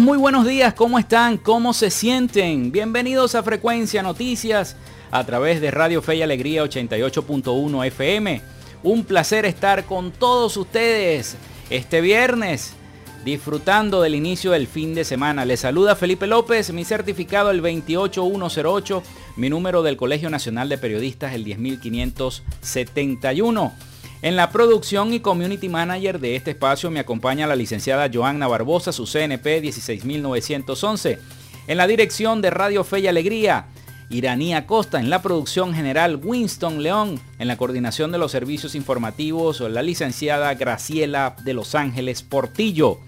Muy 0.00 0.16
buenos 0.16 0.46
días, 0.46 0.72
¿cómo 0.72 0.98
están? 0.98 1.36
¿Cómo 1.36 1.74
se 1.74 1.90
sienten? 1.90 2.72
Bienvenidos 2.72 3.34
a 3.34 3.42
Frecuencia 3.42 4.02
Noticias 4.02 4.74
a 5.10 5.26
través 5.26 5.60
de 5.60 5.70
Radio 5.70 6.00
Fe 6.00 6.16
y 6.16 6.22
Alegría 6.22 6.64
88.1 6.64 7.86
FM. 7.88 8.40
Un 8.82 9.04
placer 9.04 9.44
estar 9.44 9.84
con 9.84 10.10
todos 10.10 10.56
ustedes 10.56 11.36
este 11.68 12.00
viernes 12.00 12.72
disfrutando 13.26 14.00
del 14.00 14.14
inicio 14.14 14.52
del 14.52 14.68
fin 14.68 14.94
de 14.94 15.04
semana. 15.04 15.44
Les 15.44 15.60
saluda 15.60 15.94
Felipe 15.94 16.26
López, 16.26 16.72
mi 16.72 16.86
certificado 16.86 17.50
el 17.50 17.60
28108, 17.60 19.02
mi 19.36 19.50
número 19.50 19.82
del 19.82 19.98
Colegio 19.98 20.30
Nacional 20.30 20.70
de 20.70 20.78
Periodistas 20.78 21.34
el 21.34 21.44
10571. 21.44 23.89
En 24.22 24.36
la 24.36 24.50
producción 24.50 25.14
y 25.14 25.20
community 25.20 25.70
manager 25.70 26.20
de 26.20 26.36
este 26.36 26.50
espacio 26.50 26.90
me 26.90 27.00
acompaña 27.00 27.46
la 27.46 27.56
licenciada 27.56 28.10
Joanna 28.12 28.46
Barbosa, 28.46 28.92
su 28.92 29.06
CNP 29.06 29.62
16911. 29.62 31.18
En 31.66 31.76
la 31.78 31.86
dirección 31.86 32.42
de 32.42 32.50
Radio 32.50 32.84
Fe 32.84 33.00
y 33.00 33.06
Alegría, 33.06 33.66
Iranía 34.10 34.66
Costa. 34.66 35.00
En 35.00 35.08
la 35.08 35.22
producción 35.22 35.72
general, 35.72 36.20
Winston 36.22 36.82
León. 36.82 37.18
En 37.38 37.48
la 37.48 37.56
coordinación 37.56 38.12
de 38.12 38.18
los 38.18 38.30
servicios 38.30 38.74
informativos, 38.74 39.60
la 39.60 39.82
licenciada 39.82 40.52
Graciela 40.52 41.34
de 41.42 41.54
Los 41.54 41.74
Ángeles 41.74 42.22
Portillo. 42.22 42.98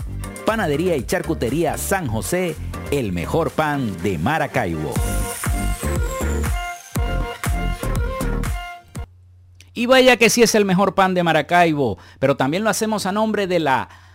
Panadería 0.46 0.98
y 0.98 1.04
Charcutería 1.04 1.78
San 1.78 2.08
José, 2.08 2.56
el 2.92 3.14
mejor 3.14 3.52
pan 3.52 3.96
de 4.04 4.18
Maracaibo. 4.18 4.92
Y 9.74 9.86
vaya 9.88 10.18
que 10.18 10.30
sí 10.30 10.42
es 10.42 10.56
el 10.56 10.64
mejor 10.66 10.96
pan 10.96 11.14
de 11.14 11.24
Maracaibo, 11.24 11.98
pero 12.20 12.38
también 12.38 12.64
lo 12.64 12.70
hacemos 12.70 13.06
a 13.06 13.12
nombre 13.12 13.46
de 13.46 13.60
la 13.60 13.90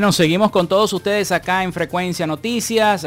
Bueno, 0.00 0.12
seguimos 0.12 0.50
con 0.50 0.66
todos 0.66 0.94
ustedes 0.94 1.30
acá 1.30 1.62
en 1.62 1.74
Frecuencia 1.74 2.26
Noticias 2.26 3.06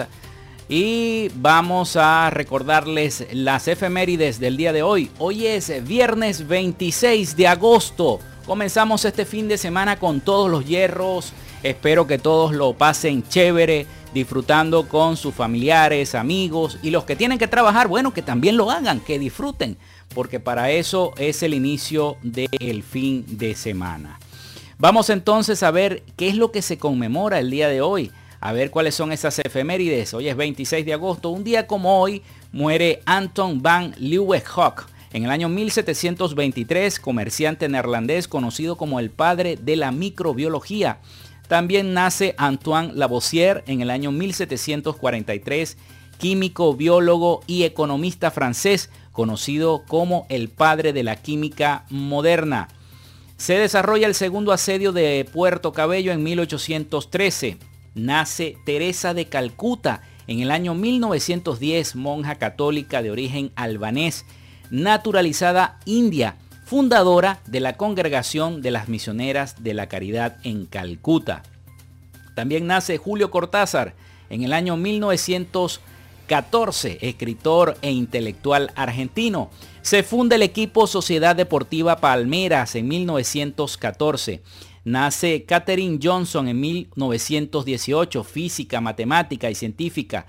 y 0.69 1.27
vamos 1.33 1.95
a 1.95 2.29
recordarles 2.29 3.25
las 3.31 3.67
efemérides 3.67 4.39
del 4.39 4.57
día 4.57 4.71
de 4.71 4.83
hoy. 4.83 5.09
Hoy 5.17 5.47
es 5.47 5.83
viernes 5.87 6.47
26 6.47 7.35
de 7.35 7.47
agosto. 7.47 8.19
Comenzamos 8.45 9.05
este 9.05 9.25
fin 9.25 9.47
de 9.47 9.57
semana 9.57 9.97
con 9.97 10.21
todos 10.21 10.51
los 10.51 10.67
hierros. 10.67 11.33
Espero 11.63 12.05
que 12.05 12.19
todos 12.19 12.53
lo 12.53 12.75
pasen 12.75 13.27
chévere, 13.27 13.87
disfrutando 14.13 14.87
con 14.87 15.17
sus 15.17 15.33
familiares, 15.33 16.13
amigos 16.13 16.77
y 16.83 16.91
los 16.91 17.05
que 17.05 17.15
tienen 17.15 17.39
que 17.39 17.47
trabajar, 17.47 17.87
bueno, 17.87 18.13
que 18.13 18.21
también 18.21 18.55
lo 18.55 18.69
hagan, 18.69 18.99
que 18.99 19.17
disfruten, 19.17 19.77
porque 20.13 20.39
para 20.39 20.69
eso 20.69 21.11
es 21.17 21.41
el 21.41 21.55
inicio 21.55 22.17
del 22.21 22.83
fin 22.83 23.25
de 23.27 23.55
semana. 23.55 24.19
Vamos 24.83 25.09
entonces 25.09 25.63
a 25.63 25.71
ver 25.71 26.03
qué 26.17 26.27
es 26.27 26.35
lo 26.35 26.51
que 26.51 26.61
se 26.61 26.77
conmemora 26.77 27.39
el 27.39 27.49
día 27.49 27.69
de 27.69 27.79
hoy. 27.79 28.11
A 28.41 28.51
ver 28.51 28.69
cuáles 28.69 28.93
son 28.93 29.13
esas 29.13 29.39
efemérides. 29.39 30.13
Hoy 30.13 30.27
es 30.27 30.35
26 30.35 30.85
de 30.85 30.91
agosto. 30.91 31.29
Un 31.29 31.45
día 31.45 31.67
como 31.67 32.01
hoy 32.01 32.21
muere 32.51 33.01
Anton 33.05 33.61
van 33.61 33.95
Leeuwenhoek. 33.97 34.85
En 35.13 35.23
el 35.23 35.31
año 35.31 35.47
1723, 35.47 36.99
comerciante 36.99 37.69
neerlandés 37.69 38.27
conocido 38.27 38.75
como 38.75 38.99
el 38.99 39.09
padre 39.09 39.55
de 39.55 39.77
la 39.77 39.93
microbiología. 39.93 40.97
También 41.47 41.93
nace 41.93 42.35
Antoine 42.37 42.91
Lavoisier 42.93 43.63
en 43.67 43.79
el 43.79 43.89
año 43.89 44.11
1743, 44.11 45.77
químico, 46.17 46.75
biólogo 46.75 47.39
y 47.47 47.63
economista 47.63 48.31
francés, 48.31 48.89
conocido 49.13 49.85
como 49.87 50.25
el 50.27 50.49
padre 50.49 50.91
de 50.91 51.03
la 51.03 51.15
química 51.15 51.85
moderna. 51.89 52.67
Se 53.43 53.55
desarrolla 53.55 54.07
el 54.07 54.15
segundo 54.15 54.53
asedio 54.53 54.93
de 54.93 55.27
Puerto 55.29 55.73
Cabello 55.73 56.13
en 56.13 56.23
1813. 56.23 57.57
nace 57.93 58.55
Teresa 58.65 59.13
de 59.13 59.25
Calcuta 59.25 60.01
en 60.27 60.39
el 60.39 60.49
año 60.49 60.75
1910, 60.75 61.97
monja 61.97 62.35
católica 62.35 63.01
de 63.01 63.11
origen 63.11 63.51
albanés, 63.57 64.25
naturalizada 64.69 65.77
india, 65.83 66.37
fundadora 66.63 67.41
de 67.45 67.59
la 67.59 67.75
Congregación 67.75 68.61
de 68.61 68.71
las 68.71 68.87
Misioneras 68.87 69.61
de 69.61 69.73
la 69.73 69.89
Caridad 69.89 70.37
en 70.45 70.65
Calcuta. 70.65 71.43
También 72.35 72.65
nace 72.65 72.97
Julio 72.97 73.29
Cortázar 73.29 73.93
en 74.29 74.43
el 74.43 74.53
año 74.53 74.77
1914, 76.33 76.97
escritor 77.01 77.77
e 77.81 77.91
intelectual 77.91 78.71
argentino. 78.75 79.51
Se 79.81 80.01
funda 80.01 80.35
el 80.35 80.41
equipo 80.41 80.87
Sociedad 80.87 81.35
Deportiva 81.35 81.97
Palmeras 81.97 82.75
en 82.75 82.87
1914. 82.87 84.41
Nace 84.83 85.43
Katherine 85.43 85.99
Johnson 86.01 86.47
en 86.47 86.59
1918, 86.59 88.23
física, 88.23 88.81
matemática 88.81 89.49
y 89.49 89.55
científica 89.55 90.25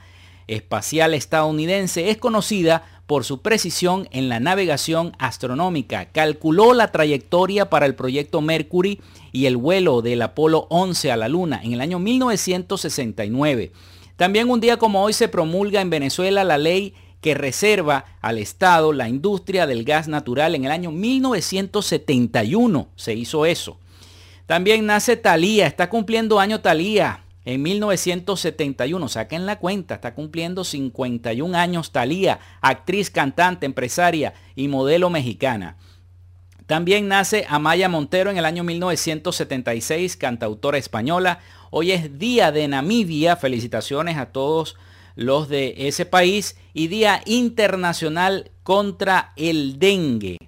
espacial 0.47 1.15
estadounidense. 1.15 2.11
Es 2.11 2.19
conocida 2.19 2.85
por 3.07 3.25
su 3.25 3.41
precisión 3.41 4.09
en 4.13 4.29
la 4.29 4.41
navegación 4.41 5.13
astronómica. 5.19 6.11
Calculó 6.13 6.75
la 6.75 6.93
trayectoria 6.93 7.71
para 7.71 7.87
el 7.87 7.95
proyecto 7.95 8.41
Mercury 8.43 9.01
y 9.33 9.47
el 9.47 9.57
vuelo 9.57 10.03
del 10.03 10.23
Apolo 10.23 10.67
11 10.71 11.13
a 11.13 11.17
la 11.17 11.29
Luna 11.29 11.61
en 11.63 11.73
el 11.73 11.81
año 11.81 11.99
1969. 11.99 13.73
También 14.17 14.51
un 14.51 14.61
día 14.61 14.77
como 14.77 15.03
hoy 15.03 15.13
se 15.13 15.29
promulga 15.29 15.81
en 15.81 15.91
Venezuela 15.91 16.45
la 16.45 16.59
ley 16.59 16.95
que 17.21 17.35
reserva 17.35 18.05
al 18.21 18.39
Estado 18.39 18.93
la 18.93 19.09
industria 19.09 19.67
del 19.67 19.85
gas 19.85 20.09
natural 20.09 20.55
en 20.55 20.67
el 20.67 20.71
año 20.71 20.91
1971. 20.91 22.89
Se 22.97 23.15
hizo 23.15 23.47
eso. 23.47 23.79
También 24.47 24.85
nace 24.85 25.17
Talía, 25.17 25.67
está 25.67 25.89
cumpliendo 25.89 26.39
año 26.39 26.61
Talía 26.61 27.25
en 27.47 27.63
1971. 27.63 29.09
Saquen 29.09 29.47
la 29.47 29.59
cuenta, 29.59 29.95
está 29.95 30.15
cumpliendo 30.15 30.65
51 30.65 31.57
años 31.57 31.93
Talía, 31.93 32.41
actriz, 32.61 33.11
cantante, 33.11 33.65
empresaria 33.65 34.35
y 34.55 34.69
modelo 34.69 35.09
mexicana. 35.09 35.77
También 36.67 37.09
nace 37.09 37.45
Amaya 37.49 37.89
Montero 37.91 38.31
en 38.31 38.39
el 38.39 38.47
año 38.47 38.65
1976, 38.65 40.17
cantautora 40.17 40.79
española. 40.79 41.41
Hoy 41.77 41.91
es 41.91 42.21
Día 42.21 42.53
de 42.53 42.69
Namibia. 42.69 43.35
Felicitaciones 43.35 44.17
a 44.17 44.27
todos 44.27 44.77
los 45.17 45.49
de 45.49 45.75
ese 45.77 46.07
país 46.07 46.57
y 46.73 46.87
Día 46.87 47.21
Internacional 47.27 48.53
contra 48.63 49.33
el 49.35 49.81
Dengue. 49.81 50.39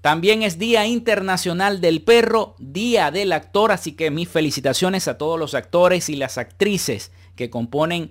También 0.00 0.42
es 0.42 0.58
Día 0.58 0.84
Internacional 0.84 1.80
del 1.80 2.02
Perro, 2.02 2.56
Día 2.58 3.12
del 3.12 3.30
Actor, 3.30 3.70
así 3.70 3.92
que 3.92 4.10
mis 4.10 4.28
felicitaciones 4.28 5.06
a 5.06 5.16
todos 5.16 5.38
los 5.38 5.54
actores 5.54 6.08
y 6.08 6.16
las 6.16 6.38
actrices 6.38 7.12
que 7.36 7.48
componen 7.48 8.10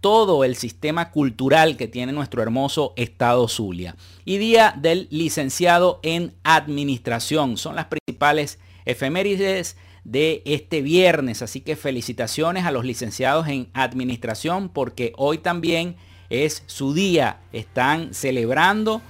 todo 0.00 0.44
el 0.44 0.56
sistema 0.56 1.10
cultural 1.10 1.76
que 1.76 1.88
tiene 1.88 2.12
nuestro 2.12 2.40
hermoso 2.40 2.94
estado 2.96 3.48
Zulia. 3.48 3.96
Y 4.24 4.38
Día 4.38 4.74
del 4.78 5.08
Licenciado 5.10 6.00
en 6.02 6.32
Administración. 6.42 7.58
Son 7.58 7.76
las 7.76 7.88
principales 7.88 8.58
efemérides 8.86 9.76
de 10.06 10.40
este 10.44 10.82
viernes, 10.82 11.42
así 11.42 11.60
que 11.60 11.74
felicitaciones 11.74 12.64
a 12.64 12.70
los 12.70 12.84
licenciados 12.84 13.48
en 13.48 13.66
Administración 13.74 14.68
porque 14.68 15.12
hoy 15.16 15.38
también 15.38 15.96
es 16.30 16.62
su 16.66 16.94
día. 16.94 17.40
Están 17.52 18.14
celebrando 18.14 19.02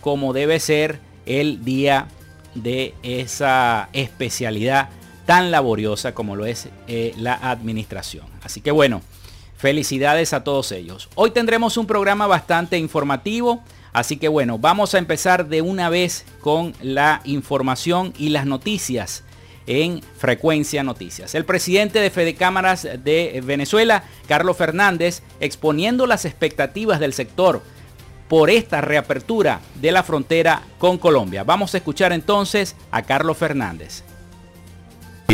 como 0.00 0.32
debe 0.32 0.60
ser 0.60 1.00
el 1.26 1.64
día 1.64 2.06
de 2.54 2.94
esa 3.02 3.88
especialidad 3.92 4.90
tan 5.26 5.50
laboriosa 5.50 6.14
como 6.14 6.36
lo 6.36 6.46
es 6.46 6.68
eh, 6.86 7.14
la 7.16 7.34
administración. 7.34 8.26
Así 8.44 8.60
que 8.60 8.70
bueno, 8.70 9.02
felicidades 9.56 10.32
a 10.32 10.44
todos 10.44 10.70
ellos. 10.70 11.08
Hoy 11.16 11.32
tendremos 11.32 11.76
un 11.76 11.86
programa 11.88 12.28
bastante 12.28 12.78
informativo, 12.78 13.60
así 13.92 14.18
que 14.18 14.28
bueno, 14.28 14.58
vamos 14.58 14.94
a 14.94 14.98
empezar 14.98 15.48
de 15.48 15.62
una 15.62 15.88
vez 15.88 16.24
con 16.40 16.74
la 16.80 17.22
información 17.24 18.12
y 18.16 18.28
las 18.28 18.46
noticias 18.46 19.23
en 19.66 20.02
Frecuencia 20.18 20.82
Noticias. 20.82 21.34
El 21.34 21.44
presidente 21.44 21.98
de 22.00 22.10
Fede 22.10 22.34
Cámaras 22.34 22.82
de 22.82 23.42
Venezuela, 23.44 24.04
Carlos 24.28 24.56
Fernández, 24.56 25.22
exponiendo 25.40 26.06
las 26.06 26.24
expectativas 26.24 27.00
del 27.00 27.12
sector 27.12 27.62
por 28.28 28.50
esta 28.50 28.80
reapertura 28.80 29.60
de 29.80 29.92
la 29.92 30.02
frontera 30.02 30.62
con 30.78 30.98
Colombia. 30.98 31.44
Vamos 31.44 31.74
a 31.74 31.78
escuchar 31.78 32.12
entonces 32.12 32.76
a 32.90 33.02
Carlos 33.02 33.36
Fernández. 33.36 34.02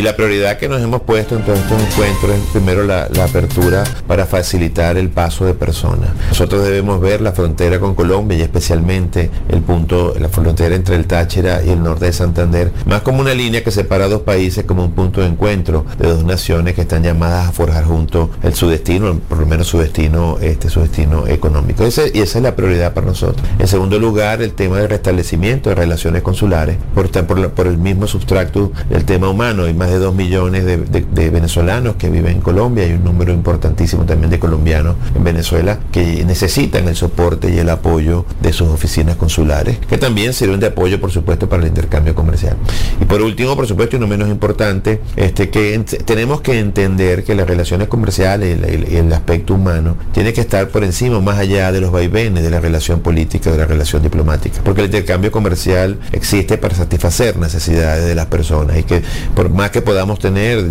Y 0.01 0.03
la 0.03 0.17
prioridad 0.17 0.57
que 0.57 0.67
nos 0.67 0.81
hemos 0.81 1.03
puesto 1.03 1.37
en 1.37 1.43
todos 1.43 1.59
estos 1.59 1.79
encuentros 1.79 2.33
es 2.35 2.41
primero 2.53 2.85
la, 2.85 3.03
apertura 3.23 3.85
para 4.07 4.25
facilitar 4.25 4.97
el 4.97 5.11
paso 5.11 5.45
de 5.45 5.53
personas. 5.53 6.09
Nosotros 6.31 6.65
debemos 6.65 7.03
ver 7.03 7.21
la 7.21 7.33
frontera 7.33 7.79
con 7.79 7.95
Colombia 7.95 8.39
y 8.39 8.41
especialmente 8.41 9.31
el 9.51 9.61
punto, 9.61 10.15
la 10.19 10.31
frontera 10.31 10.75
entre 10.75 10.97
el 10.97 11.05
Táchira 11.05 11.63
y 11.63 11.69
el 11.69 11.83
norte 11.83 12.07
de 12.07 12.15
Santander, 12.15 12.73
más 12.87 13.03
como 13.03 13.21
una 13.21 13.35
línea 13.35 13.63
que 13.63 13.71
separa 13.71 14.09
dos 14.09 14.23
países 14.23 14.65
como 14.65 14.87
un 14.87 14.93
punto 14.93 15.21
de 15.21 15.27
encuentro 15.27 15.85
de 15.99 16.09
dos 16.09 16.25
naciones 16.25 16.75
que 16.75 16.81
están 16.81 17.03
llamadas 17.03 17.51
a 17.51 17.53
forjar 17.53 17.85
juntos 17.85 18.31
el 18.43 18.55
su 18.55 18.71
destino, 18.71 19.21
por 19.29 19.37
lo 19.37 19.45
menos 19.45 19.67
su 19.67 19.81
destino, 19.81 20.39
este, 20.41 20.71
su 20.71 20.81
destino 20.81 21.27
económico. 21.27 21.85
Ese, 21.85 22.11
y 22.15 22.21
esa 22.21 22.39
es 22.39 22.45
la 22.45 22.57
prioridad 22.57 22.95
para 22.95 23.07
nosotros. 23.07 23.47
En 23.59 23.69
segundo 23.69 23.99
lugar, 23.99 24.41
el 24.41 24.55
tema 24.55 24.79
del 24.79 24.89
restablecimiento 24.89 25.69
de 25.69 25.75
relaciones 25.75 26.23
consulares, 26.23 26.79
por, 26.95 27.11
por, 27.27 27.51
por 27.51 27.67
el 27.67 27.77
mismo 27.77 28.07
sustrato 28.07 28.73
del 28.89 29.05
tema 29.05 29.29
humano 29.29 29.69
y 29.69 29.75
más 29.75 29.90
de 29.93 29.99
2 29.99 30.15
millones 30.15 30.65
de, 30.65 31.31
venezolanos 31.31 31.97
que 31.97 32.09
viven 32.11 32.37
en 32.37 32.41
Colombia 32.41 32.87
y 32.87 32.93
un 32.93 33.05
número 33.05 33.33
importantísimo 33.33 34.05
también 34.05 34.31
de 34.31 34.39
colombianos 34.39 34.97
en 35.15 35.25
Venezuela 35.25 35.79
que 35.93 36.25
necesitan 36.25 36.89
el 36.89 36.97
soporte 36.97 37.53
y 37.53 37.59
el 37.59 37.69
apoyo 37.71 38.25
de 38.41 38.53
sus 38.53 38.69
oficinas 38.69 39.17
consulares, 39.17 39.79
que 39.89 39.99
también 39.99 40.33
sirven 40.33 40.61
de 40.61 40.69
apoyo, 40.69 41.01
por 41.01 41.11
supuesto, 41.11 41.49
para 41.49 41.63
el 41.63 41.69
intercambio 41.69 42.15
comercial. 42.15 42.57
Y 43.01 43.05
por 43.05 43.23
último, 43.23 43.57
por 43.57 43.67
supuesto, 43.67 43.97
y 43.97 43.99
no 43.99 44.07
menos 44.07 44.29
importante, 44.29 45.01
este, 45.17 45.51
que 45.51 45.79
tenemos 46.05 46.41
que 46.41 46.59
entender 46.59 47.25
que 47.25 47.35
las 47.35 47.47
relaciones 47.47 47.89
comerciales 47.89 48.59
y 48.91 48.97
el, 48.97 49.11
aspecto 49.11 49.55
humano 49.55 49.97
tiene 50.13 50.33
que 50.33 50.41
estar 50.41 50.69
por 50.69 50.85
encima, 50.85 51.21
más 51.21 51.39
allá 51.39 51.73
de 51.73 51.81
los 51.81 51.91
vaivenes 51.91 52.43
de 52.45 52.51
la 52.51 52.61
relación 52.61 53.01
política, 53.01 53.51
de 53.51 53.59
la 53.59 53.67
relación 53.67 54.03
diplomática, 54.03 54.61
porque 54.65 54.83
el 54.83 54.87
intercambio 54.87 55.33
comercial 55.33 55.99
existe 56.13 56.59
para 56.59 56.75
satisfacer 56.75 57.37
necesidades 57.37 58.07
de 58.07 58.15
las 58.15 58.27
personas 58.27 58.79
y 58.79 58.85
que 58.85 59.03
por 59.35 59.51
más 59.51 59.70
que 59.71 59.83
podamos 59.83 60.19
tener 60.19 60.63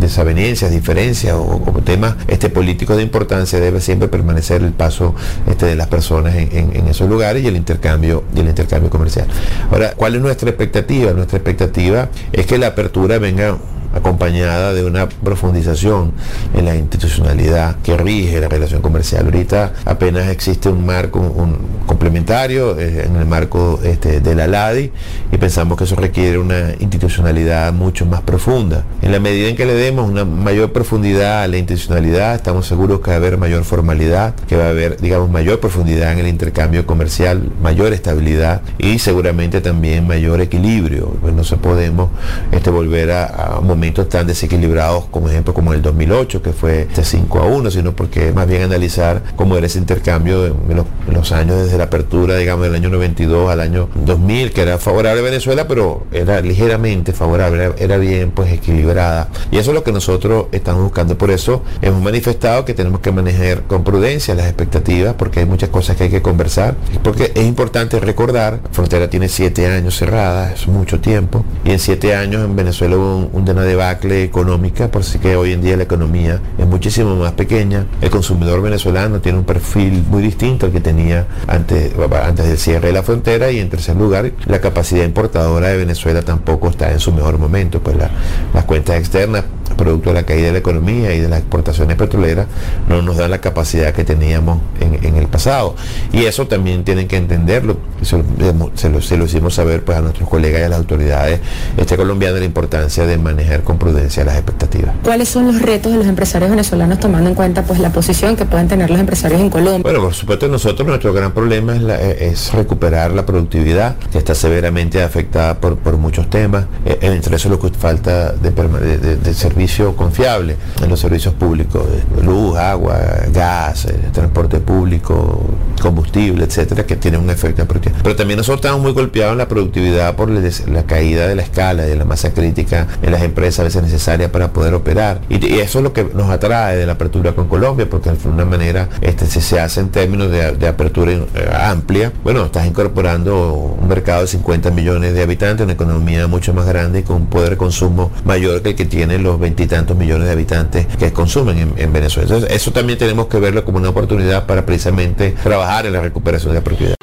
desavenencias, 0.00 0.70
diferencias 0.70 1.34
o, 1.36 1.60
temas 1.84 2.16
este, 2.28 2.48
políticos 2.48 2.96
de 2.96 3.02
importancia, 3.02 3.58
debe 3.60 3.80
siempre 3.80 4.08
permanecer 4.08 4.62
el 4.62 4.72
paso 4.72 5.14
este, 5.48 5.66
de 5.66 5.74
las 5.74 5.88
personas 5.88 6.34
en, 6.34 6.86
esos 6.86 7.08
lugares 7.08 7.42
y 7.42 7.46
el 7.46 7.56
intercambio 7.56 8.24
y 8.34 8.40
el 8.40 8.48
intercambio 8.48 8.90
comercial. 8.90 9.26
Ahora, 9.70 9.94
¿cuál 9.96 10.14
es 10.14 10.20
nuestra 10.20 10.48
expectativa? 10.50 11.12
Nuestra 11.12 11.38
expectativa 11.38 12.08
es 12.32 12.46
que 12.46 12.58
la 12.58 12.68
apertura 12.68 13.18
venga 13.18 13.56
acompañada 13.94 14.72
de 14.72 14.84
una 14.84 15.08
profundización 15.08 16.12
en 16.54 16.64
la 16.64 16.74
institucionalidad 16.76 17.76
que 17.82 17.96
rige 17.96 18.40
la 18.40 18.48
relación 18.48 18.82
comercial. 18.82 19.24
Ahorita 19.26 19.72
apenas 19.84 20.28
existe 20.28 20.68
un 20.68 20.84
marco 20.84 21.20
un 21.20 21.56
complementario 21.86 22.78
eh, 22.78 23.04
en 23.06 23.16
el 23.16 23.26
marco 23.26 23.80
este, 23.82 24.20
de 24.20 24.34
la 24.34 24.46
LADI 24.46 24.90
y 25.30 25.36
pensamos 25.36 25.76
que 25.76 25.84
eso 25.84 25.96
requiere 25.96 26.38
una 26.38 26.72
institucionalidad 26.78 27.72
mucho 27.72 28.06
más 28.06 28.22
profunda. 28.22 28.84
En 29.02 29.12
la 29.12 29.20
medida 29.20 29.48
en 29.48 29.56
que 29.56 29.66
le 29.66 29.74
demos 29.74 30.08
una 30.08 30.24
mayor 30.24 30.72
profundidad 30.72 31.42
a 31.42 31.48
la 31.48 31.58
institucionalidad, 31.58 32.34
estamos 32.34 32.66
seguros 32.66 33.00
que 33.00 33.10
va 33.10 33.14
a 33.14 33.16
haber 33.16 33.38
mayor 33.38 33.64
formalidad, 33.64 34.34
que 34.48 34.56
va 34.56 34.66
a 34.66 34.68
haber, 34.70 34.98
digamos, 35.00 35.30
mayor 35.30 35.60
profundidad 35.60 36.12
en 36.12 36.20
el 36.20 36.28
intercambio 36.28 36.86
comercial, 36.86 37.50
mayor 37.62 37.92
estabilidad 37.92 38.62
y 38.78 38.98
seguramente 38.98 39.60
también 39.60 40.06
mayor 40.06 40.40
equilibrio. 40.40 41.16
Pues 41.20 41.34
no 41.34 41.44
se 41.44 41.56
podemos 41.56 42.10
este, 42.52 42.70
volver 42.70 43.10
a, 43.10 43.26
a 43.26 43.60
momentos 43.82 44.08
tan 44.08 44.28
desequilibrados 44.28 45.06
como 45.06 45.28
ejemplo 45.28 45.52
como 45.52 45.72
el 45.72 45.82
2008, 45.82 46.40
que 46.40 46.52
fue 46.52 46.84
de 46.84 47.04
5 47.04 47.38
a 47.40 47.46
1, 47.46 47.68
sino 47.72 47.96
porque 47.96 48.30
más 48.30 48.46
bien 48.46 48.62
analizar 48.62 49.20
cómo 49.34 49.56
era 49.56 49.66
ese 49.66 49.80
intercambio 49.80 50.46
en 50.46 50.84
los, 51.12 51.32
años 51.32 51.64
desde 51.64 51.78
la 51.78 51.84
apertura, 51.84 52.36
digamos, 52.36 52.64
del 52.64 52.76
año 52.76 52.90
92 52.90 53.50
al 53.50 53.58
año 53.58 53.88
2000, 53.96 54.52
que 54.52 54.62
era 54.62 54.78
favorable 54.78 55.20
a 55.20 55.24
Venezuela, 55.24 55.66
pero 55.66 56.06
era 56.12 56.40
ligeramente 56.40 57.12
favorable, 57.12 57.72
era, 57.76 57.96
bien 57.96 58.30
pues 58.30 58.52
equilibrada. 58.52 59.28
Y 59.50 59.58
eso 59.58 59.72
es 59.72 59.74
lo 59.74 59.82
que 59.82 59.90
nosotros 59.90 60.46
estamos 60.52 60.84
buscando. 60.84 61.18
Por 61.18 61.32
eso 61.32 61.64
hemos 61.80 62.02
manifestado 62.02 62.64
que 62.64 62.74
tenemos 62.74 63.00
que 63.00 63.10
manejar 63.10 63.62
con 63.62 63.82
prudencia 63.82 64.36
las 64.36 64.46
expectativas, 64.46 65.14
porque 65.14 65.40
hay 65.40 65.46
muchas 65.46 65.70
cosas 65.70 65.96
que 65.96 66.04
hay 66.04 66.10
que 66.10 66.22
conversar. 66.22 66.76
Porque 67.02 67.32
es 67.34 67.44
importante 67.44 67.98
recordar, 67.98 68.60
la 68.62 68.70
frontera 68.70 69.10
tiene 69.10 69.28
siete 69.28 69.66
años 69.66 69.96
cerrada, 69.96 70.52
es 70.52 70.68
mucho 70.68 71.00
tiempo, 71.00 71.44
y 71.64 71.72
en 71.72 71.80
siete 71.80 72.14
años 72.14 72.44
en 72.44 72.54
Venezuela 72.54 72.96
hubo 72.96 73.16
un, 73.16 73.30
un 73.32 73.44
debacle 73.72 74.22
económica, 74.22 74.90
por 74.90 75.02
si 75.02 75.18
que 75.18 75.34
hoy 75.36 75.52
en 75.52 75.62
día 75.62 75.76
la 75.76 75.84
economía 75.84 76.40
es 76.58 76.66
muchísimo 76.66 77.16
más 77.16 77.32
pequeña. 77.32 77.86
El 78.00 78.10
consumidor 78.10 78.60
venezolano 78.60 79.20
tiene 79.20 79.38
un 79.38 79.44
perfil 79.44 80.04
muy 80.08 80.22
distinto 80.22 80.66
al 80.66 80.72
que 80.72 80.80
tenía 80.80 81.26
antes, 81.46 81.92
antes 82.22 82.46
del 82.46 82.58
cierre 82.58 82.88
de 82.88 82.92
la 82.92 83.02
frontera 83.02 83.50
y 83.50 83.58
en 83.58 83.70
tercer 83.70 83.96
lugar, 83.96 84.32
la 84.46 84.60
capacidad 84.60 85.04
importadora 85.04 85.68
de 85.68 85.78
Venezuela 85.78 86.22
tampoco 86.22 86.68
está 86.68 86.92
en 86.92 87.00
su 87.00 87.12
mejor 87.12 87.38
momento, 87.38 87.80
pues 87.80 87.96
las 87.96 88.64
cuentas 88.64 88.98
externas 88.98 89.44
producto 89.74 90.10
de 90.10 90.14
la 90.14 90.22
caída 90.24 90.46
de 90.46 90.52
la 90.52 90.58
economía 90.58 91.14
y 91.14 91.20
de 91.20 91.28
las 91.28 91.40
exportaciones 91.40 91.96
petroleras, 91.96 92.46
no 92.88 93.02
nos 93.02 93.16
dan 93.16 93.30
la 93.30 93.40
capacidad 93.40 93.92
que 93.92 94.04
teníamos 94.04 94.60
en, 94.80 95.16
el 95.16 95.26
pasado. 95.26 95.74
Y 96.12 96.24
eso 96.24 96.46
también 96.46 96.84
tienen 96.84 97.08
que 97.08 97.16
entenderlo, 97.16 97.76
se, 98.02 99.18
lo, 99.18 99.24
hicimos 99.24 99.54
saber 99.54 99.84
pues, 99.84 99.98
a 99.98 100.00
nuestros 100.00 100.28
colegas 100.28 100.60
y 100.60 100.64
a 100.64 100.68
las 100.68 100.78
autoridades 100.78 101.40
este 101.76 101.96
colombianas 101.96 102.40
la 102.40 102.46
importancia 102.46 103.06
de 103.06 103.18
manejar 103.18 103.61
con 103.62 103.78
prudencia 103.78 104.24
las 104.24 104.34
expectativas. 104.34 104.94
¿Cuáles 105.02 105.28
son 105.28 105.46
los 105.46 105.60
retos 105.60 105.92
de 105.92 105.98
los 105.98 106.06
empresarios 106.06 106.50
venezolanos 106.50 106.98
tomando 107.00 107.28
en 107.28 107.34
cuenta 107.34 107.62
pues, 107.62 107.78
la 107.80 107.90
posición 107.90 108.36
que 108.36 108.44
pueden 108.44 108.68
tener 108.68 108.90
los 108.90 109.00
empresarios 109.00 109.40
en 109.40 109.50
Colombia? 109.50 109.82
Bueno, 109.82 110.00
por 110.00 110.14
supuesto 110.14 110.48
nosotros 110.48 110.86
nuestro 110.86 111.12
gran 111.12 111.32
problema 111.32 111.76
es, 111.76 112.52
recuperar 112.52 113.12
la 113.12 113.24
productividad, 113.24 113.96
que 114.10 114.18
está 114.18 114.34
severamente 114.34 115.02
afectada 115.02 115.58
por, 115.58 115.96
muchos 115.96 116.28
temas, 116.30 116.66
eh, 116.84 116.98
entre 117.02 117.36
eso 117.36 117.48
lo 117.48 117.60
que 117.60 117.70
falta 117.70 118.32
de, 118.32 118.50
de, 118.50 119.16
de 119.16 119.34
servicio 119.34 119.94
confiable 119.96 120.56
en 120.82 120.88
los 120.88 121.00
servicios 121.00 121.34
públicos, 121.34 121.84
luz, 122.22 122.56
agua, 122.56 122.98
gas, 123.32 123.86
eh, 123.86 123.98
transporte 124.12 124.60
público, 124.60 125.40
combustible, 125.80 126.44
etcétera, 126.44 126.84
que 126.86 126.96
tiene 126.96 127.18
un 127.18 127.30
efecto 127.30 127.62
en 127.62 127.68
productividad. 127.68 128.02
Pero 128.02 128.16
también 128.16 128.38
nosotros 128.38 128.60
estamos 128.60 128.80
muy 128.82 128.92
golpeados 128.92 129.32
en 129.32 129.38
la 129.38 129.48
productividad 129.48 130.14
por 130.16 130.30
la 130.30 130.82
caída 130.84 131.26
de 131.26 131.34
la 131.34 131.42
escala, 131.42 131.82
de 131.82 131.96
la 131.96 132.04
masa 132.04 132.32
crítica 132.32 132.86
en 133.02 133.12
las 133.12 133.22
empresas 133.22 133.51
a 133.60 133.64
veces 133.64 133.82
necesarias 133.82 134.30
para 134.30 134.52
poder 134.52 134.74
operar. 134.74 135.20
Y, 135.28 135.52
eso 135.62 135.78
es 135.78 135.84
lo 135.84 135.92
que 135.92 136.04
nos 136.14 136.30
atrae 136.30 136.76
de 136.76 136.86
la 136.86 136.92
apertura 136.92 137.32
con 137.32 137.48
Colombia, 137.48 137.88
porque 137.88 138.10
de 138.10 138.16
alguna 138.16 138.44
manera 138.44 138.88
este, 139.00 139.26
si 139.26 139.40
se 139.40 139.60
hace 139.60 139.80
en 139.80 139.90
términos 139.90 140.30
de, 140.30 140.66
apertura 140.66 141.12
eh, 141.12 141.26
amplia, 141.52 142.12
bueno, 142.24 142.44
estás 142.44 142.66
incorporando 142.66 143.52
un 143.80 143.88
mercado 143.88 144.22
de 144.22 144.28
50 144.28 144.70
millones 144.70 145.14
de 145.14 145.22
habitantes, 145.22 145.64
una 145.64 145.74
economía 145.74 146.26
mucho 146.26 146.54
más 146.54 146.66
grande 146.66 147.00
y 147.00 147.02
con 147.02 147.16
un 147.16 147.26
poder 147.26 147.50
de 147.50 147.56
consumo 147.56 148.10
mayor 148.24 148.62
que 148.62 148.70
el 148.70 148.76
que 148.76 148.84
tienen 148.84 149.22
los 149.22 149.38
20 149.38 149.62
y 149.62 149.66
tantos 149.66 149.96
millones 149.96 150.26
de 150.26 150.32
habitantes 150.32 150.86
que 150.98 151.12
consumen 151.12 151.74
en, 151.76 151.92
Venezuela. 151.92 152.28
Entonces, 152.28 152.56
eso 152.56 152.72
también 152.72 152.98
tenemos 152.98 153.26
que 153.26 153.38
verlo 153.38 153.64
como 153.64 153.78
una 153.78 153.90
oportunidad 153.90 154.46
para 154.46 154.64
precisamente 154.64 155.34
trabajar 155.42 155.86
en 155.86 155.92
la 155.92 156.00
recuperación 156.00 156.52
de 156.52 156.60
la 156.60 156.64
propiedad. 156.64 157.01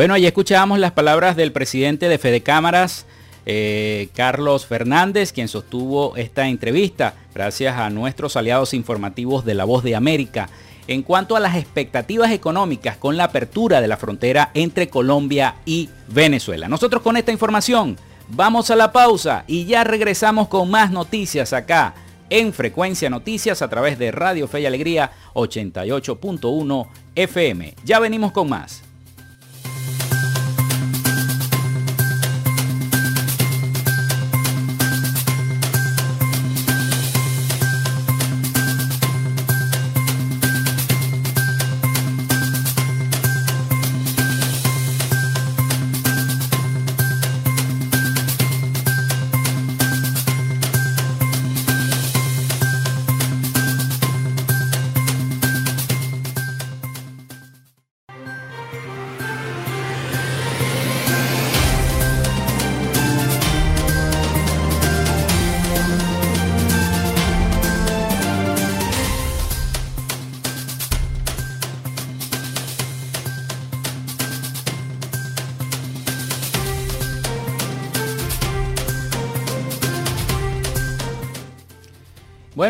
Bueno, 0.00 0.14
ahí 0.14 0.24
escuchábamos 0.24 0.78
las 0.78 0.92
palabras 0.92 1.36
del 1.36 1.52
presidente 1.52 2.08
de 2.08 2.16
Fede 2.16 2.40
Cámaras, 2.40 3.04
eh, 3.44 4.08
Carlos 4.14 4.64
Fernández, 4.64 5.30
quien 5.30 5.46
sostuvo 5.46 6.16
esta 6.16 6.48
entrevista, 6.48 7.16
gracias 7.34 7.76
a 7.76 7.90
nuestros 7.90 8.34
aliados 8.36 8.72
informativos 8.72 9.44
de 9.44 9.52
La 9.52 9.66
Voz 9.66 9.84
de 9.84 9.94
América, 9.94 10.48
en 10.86 11.02
cuanto 11.02 11.36
a 11.36 11.40
las 11.40 11.54
expectativas 11.54 12.32
económicas 12.32 12.96
con 12.96 13.18
la 13.18 13.24
apertura 13.24 13.82
de 13.82 13.88
la 13.88 13.98
frontera 13.98 14.50
entre 14.54 14.88
Colombia 14.88 15.56
y 15.66 15.90
Venezuela. 16.08 16.66
Nosotros 16.66 17.02
con 17.02 17.18
esta 17.18 17.32
información 17.32 17.98
vamos 18.28 18.70
a 18.70 18.76
la 18.76 18.92
pausa 18.92 19.44
y 19.46 19.66
ya 19.66 19.84
regresamos 19.84 20.48
con 20.48 20.70
más 20.70 20.90
noticias 20.90 21.52
acá 21.52 21.92
en 22.30 22.54
Frecuencia 22.54 23.10
Noticias 23.10 23.60
a 23.60 23.68
través 23.68 23.98
de 23.98 24.12
Radio 24.12 24.48
Fe 24.48 24.62
y 24.62 24.66
Alegría 24.66 25.10
88.1 25.34 26.88
FM. 27.16 27.74
Ya 27.84 27.98
venimos 27.98 28.32
con 28.32 28.48
más. 28.48 28.89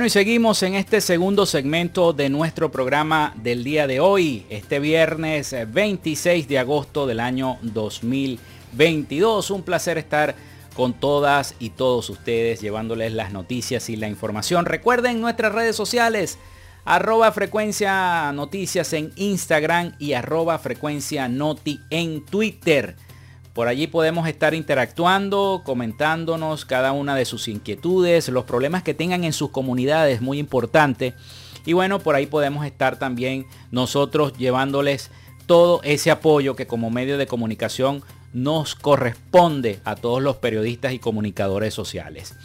Bueno, 0.00 0.06
y 0.06 0.10
seguimos 0.12 0.62
en 0.62 0.76
este 0.76 1.02
segundo 1.02 1.44
segmento 1.44 2.14
de 2.14 2.30
nuestro 2.30 2.72
programa 2.72 3.34
del 3.36 3.62
día 3.62 3.86
de 3.86 4.00
hoy, 4.00 4.46
este 4.48 4.80
viernes 4.80 5.54
26 5.70 6.48
de 6.48 6.58
agosto 6.58 7.06
del 7.06 7.20
año 7.20 7.58
2022. 7.60 9.50
Un 9.50 9.62
placer 9.62 9.98
estar 9.98 10.34
con 10.74 10.94
todas 10.94 11.54
y 11.58 11.68
todos 11.68 12.08
ustedes 12.08 12.62
llevándoles 12.62 13.12
las 13.12 13.30
noticias 13.30 13.90
y 13.90 13.96
la 13.96 14.08
información. 14.08 14.64
Recuerden 14.64 15.20
nuestras 15.20 15.52
redes 15.52 15.76
sociales, 15.76 16.38
arroba 16.86 17.30
frecuencia 17.30 18.32
noticias 18.32 18.94
en 18.94 19.12
Instagram 19.16 19.92
y 19.98 20.14
arroba 20.14 20.58
frecuencia 20.58 21.28
noti 21.28 21.78
en 21.90 22.24
Twitter. 22.24 22.96
Por 23.52 23.66
allí 23.66 23.88
podemos 23.88 24.28
estar 24.28 24.54
interactuando, 24.54 25.62
comentándonos 25.64 26.64
cada 26.64 26.92
una 26.92 27.16
de 27.16 27.24
sus 27.24 27.48
inquietudes, 27.48 28.28
los 28.28 28.44
problemas 28.44 28.82
que 28.82 28.94
tengan 28.94 29.24
en 29.24 29.32
sus 29.32 29.50
comunidades, 29.50 30.20
muy 30.20 30.38
importante. 30.38 31.14
Y 31.66 31.72
bueno, 31.72 31.98
por 31.98 32.14
ahí 32.14 32.26
podemos 32.26 32.64
estar 32.64 32.98
también 32.98 33.46
nosotros 33.70 34.34
llevándoles 34.38 35.10
todo 35.46 35.80
ese 35.82 36.12
apoyo 36.12 36.54
que 36.54 36.68
como 36.68 36.90
medio 36.90 37.18
de 37.18 37.26
comunicación 37.26 38.04
nos 38.32 38.76
corresponde 38.76 39.80
a 39.84 39.96
todos 39.96 40.22
los 40.22 40.36
periodistas 40.36 40.92
y 40.92 41.00
comunicadores 41.00 41.74
sociales. 41.74 42.36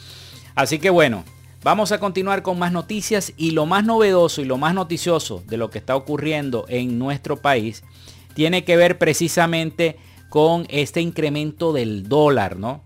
Así 0.55 0.79
que 0.79 0.89
bueno, 0.89 1.24
vamos 1.63 1.91
a 1.91 2.00
continuar 2.00 2.41
con 2.41 2.57
más 2.57 2.71
noticias 2.71 3.31
y 3.38 3.51
lo 3.51 3.67
más 3.67 3.85
novedoso 3.85 4.41
y 4.41 4.45
lo 4.45 4.57
más 4.57 4.74
noticioso 4.74 5.43
de 5.45 5.57
lo 5.57 5.69
que 5.69 5.77
está 5.77 5.95
ocurriendo 5.95 6.65
en 6.67 6.97
nuestro 6.97 7.38
país 7.38 7.83
tiene 8.33 8.63
que 8.65 8.75
ver 8.75 8.97
precisamente 8.97 9.97
con 10.36 10.65
este 10.68 11.00
incremento 11.00 11.72
del 11.72 12.10
dólar, 12.10 12.58
¿no? 12.58 12.82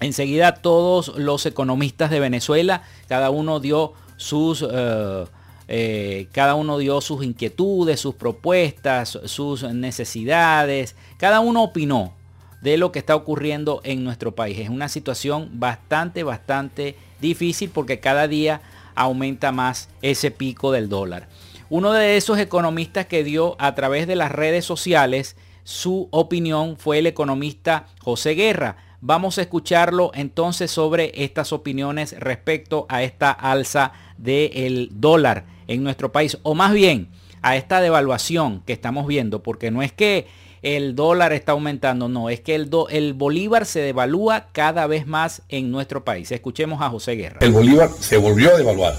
Enseguida 0.00 0.56
todos 0.56 1.16
los 1.16 1.46
economistas 1.46 2.10
de 2.10 2.20
Venezuela, 2.20 2.82
cada 3.08 3.30
uno 3.30 3.60
dio 3.60 3.94
sus, 4.18 4.62
eh, 4.70 5.24
eh, 5.68 6.28
cada 6.32 6.54
uno 6.54 6.76
dio 6.76 7.00
sus 7.00 7.24
inquietudes, 7.24 7.98
sus 7.98 8.14
propuestas, 8.14 9.18
sus 9.24 9.62
necesidades, 9.62 10.96
cada 11.16 11.40
uno 11.40 11.62
opinó 11.62 12.12
de 12.60 12.76
lo 12.76 12.92
que 12.92 12.98
está 12.98 13.16
ocurriendo 13.16 13.80
en 13.82 14.04
nuestro 14.04 14.34
país. 14.34 14.58
Es 14.58 14.68
una 14.68 14.90
situación 14.90 15.48
bastante, 15.54 16.24
bastante 16.24 16.94
difícil 17.22 17.70
porque 17.70 18.00
cada 18.00 18.28
día 18.28 18.60
aumenta 18.94 19.50
más 19.50 19.88
ese 20.02 20.30
pico 20.30 20.72
del 20.72 20.90
dólar. 20.90 21.26
Uno 21.70 21.92
de 21.92 22.18
esos 22.18 22.38
economistas 22.38 23.06
que 23.06 23.24
dio 23.24 23.56
a 23.58 23.74
través 23.74 24.06
de 24.06 24.16
las 24.16 24.30
redes 24.30 24.66
sociales 24.66 25.36
su 25.66 26.06
opinión 26.12 26.76
fue 26.76 27.00
el 27.00 27.08
economista 27.08 27.86
José 28.00 28.36
Guerra. 28.36 28.76
Vamos 29.00 29.36
a 29.36 29.42
escucharlo 29.42 30.12
entonces 30.14 30.70
sobre 30.70 31.10
estas 31.24 31.52
opiniones 31.52 32.14
respecto 32.20 32.86
a 32.88 33.02
esta 33.02 33.32
alza 33.32 33.90
del 34.16 34.90
dólar 34.92 35.44
en 35.66 35.82
nuestro 35.82 36.12
país, 36.12 36.38
o 36.44 36.54
más 36.54 36.72
bien 36.72 37.08
a 37.42 37.56
esta 37.56 37.80
devaluación 37.80 38.62
que 38.64 38.72
estamos 38.72 39.08
viendo, 39.08 39.42
porque 39.42 39.72
no 39.72 39.82
es 39.82 39.90
que 39.90 40.28
el 40.62 40.94
dólar 40.94 41.32
está 41.32 41.50
aumentando, 41.50 42.08
no, 42.08 42.30
es 42.30 42.40
que 42.40 42.54
el, 42.54 42.70
el 42.90 43.14
bolívar 43.14 43.66
se 43.66 43.80
devalúa 43.80 44.46
cada 44.52 44.86
vez 44.86 45.08
más 45.08 45.42
en 45.48 45.72
nuestro 45.72 46.04
país. 46.04 46.30
Escuchemos 46.30 46.80
a 46.80 46.90
José 46.90 47.16
Guerra. 47.16 47.38
El 47.40 47.50
bolívar 47.50 47.90
se 47.98 48.18
volvió 48.18 48.54
a 48.54 48.56
devaluar 48.56 48.94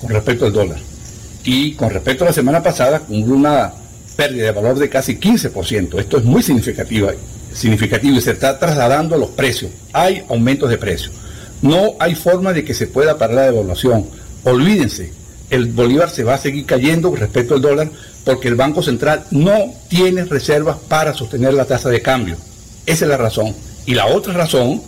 con 0.00 0.10
respecto 0.10 0.46
al 0.46 0.52
dólar. 0.52 0.78
Y 1.44 1.74
con 1.74 1.88
respecto 1.90 2.24
a 2.24 2.26
la 2.26 2.32
semana 2.32 2.64
pasada, 2.64 3.00
hubo 3.08 3.32
una 3.32 3.72
pérdida 4.16 4.46
de 4.46 4.52
valor 4.52 4.78
de 4.78 4.88
casi 4.88 5.16
15%. 5.16 5.98
Esto 5.98 6.18
es 6.18 6.24
muy 6.24 6.42
significativo, 6.42 7.10
significativo 7.52 8.16
y 8.16 8.20
se 8.20 8.32
está 8.32 8.58
trasladando 8.58 9.14
a 9.14 9.18
los 9.18 9.30
precios. 9.30 9.70
Hay 9.92 10.24
aumentos 10.28 10.70
de 10.70 10.78
precios. 10.78 11.12
No 11.62 11.94
hay 11.98 12.14
forma 12.14 12.52
de 12.52 12.64
que 12.64 12.74
se 12.74 12.86
pueda 12.86 13.18
parar 13.18 13.36
la 13.36 13.42
devaluación. 13.42 14.06
Olvídense, 14.44 15.12
el 15.50 15.66
bolívar 15.66 16.10
se 16.10 16.24
va 16.24 16.34
a 16.34 16.38
seguir 16.38 16.64
cayendo 16.64 17.14
respecto 17.14 17.54
al 17.54 17.60
dólar 17.60 17.90
porque 18.24 18.48
el 18.48 18.54
Banco 18.54 18.82
Central 18.82 19.24
no 19.30 19.74
tiene 19.88 20.24
reservas 20.24 20.76
para 20.88 21.12
sostener 21.12 21.54
la 21.54 21.64
tasa 21.64 21.88
de 21.88 22.00
cambio. 22.00 22.36
Esa 22.86 23.04
es 23.04 23.08
la 23.08 23.16
razón. 23.16 23.54
Y 23.86 23.94
la 23.94 24.06
otra 24.06 24.32
razón 24.32 24.82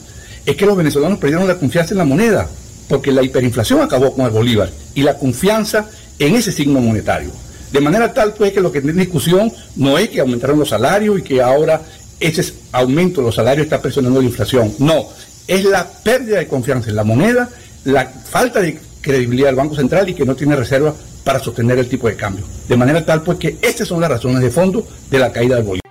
es 0.47 0.57
que 0.57 0.67
los 0.67 0.77
venezolanos 0.77 1.19
perdieron 1.19 1.49
la 1.49 1.57
confianza 1.57 1.95
en 1.95 1.99
la 1.99 2.05
moneda, 2.05 2.49
porque 2.89 3.13
la 3.13 3.23
hiperinflación 3.23 3.81
acabó 3.81 4.15
con 4.15 4.27
el 4.27 4.31
bolívar 4.31 4.71
y 4.95 5.03
la 5.03 5.17
confianza 5.19 5.89
en 6.19 6.35
ese 6.35 6.53
signo 6.53 6.81
monetario. 6.81 7.31
De 7.73 7.81
manera 7.81 8.13
tal 8.13 8.35
pues 8.35 8.53
que 8.53 8.61
lo 8.61 8.71
que 8.71 8.79
está 8.79 8.91
en 8.91 8.99
discusión 8.99 9.53
no 9.77 9.99
es 9.99 10.11
que 10.11 10.21
aumentaron 10.21 10.59
los 10.59 10.69
salarios 10.69 11.19
y 11.19 11.23
que 11.23 11.41
ahora 11.41 11.81
ese 12.21 12.53
aumento 12.73 13.21
de 13.21 13.27
los 13.27 13.35
salarios 13.35 13.65
está 13.65 13.81
presionando 13.81 14.21
la 14.21 14.27
inflación. 14.27 14.73
No, 14.79 15.07
es 15.49 15.65
la 15.65 15.89
pérdida 15.89 16.39
de 16.39 16.47
confianza 16.47 16.91
en 16.91 16.97
la 16.97 17.05
moneda, 17.05 17.49
la 17.85 18.07
falta 18.07 18.61
de 18.61 18.79
credibilidad 19.01 19.49
del 19.49 19.57
Banco 19.57 19.75
Central 19.75 20.09
y 20.09 20.15
que 20.15 20.25
no 20.25 20.37
tiene 20.37 20.55
reserva 20.55 20.95
para 21.25 21.41
sostener 21.41 21.79
el 21.79 21.89
tipo 21.89 22.09
de 22.09 22.17
cambio. 22.17 22.45
De 22.69 22.77
manera 22.77 23.05
tal 23.05 23.23
pues 23.23 23.39
que 23.39 23.57
estas 23.63 23.89
son 23.89 24.01
las 24.01 24.11
razones 24.11 24.41
de 24.41 24.51
fondo 24.51 24.87
de 25.11 25.19
la 25.19 25.33
caída 25.33 25.57
del 25.57 25.65
bolívar. 25.65 25.82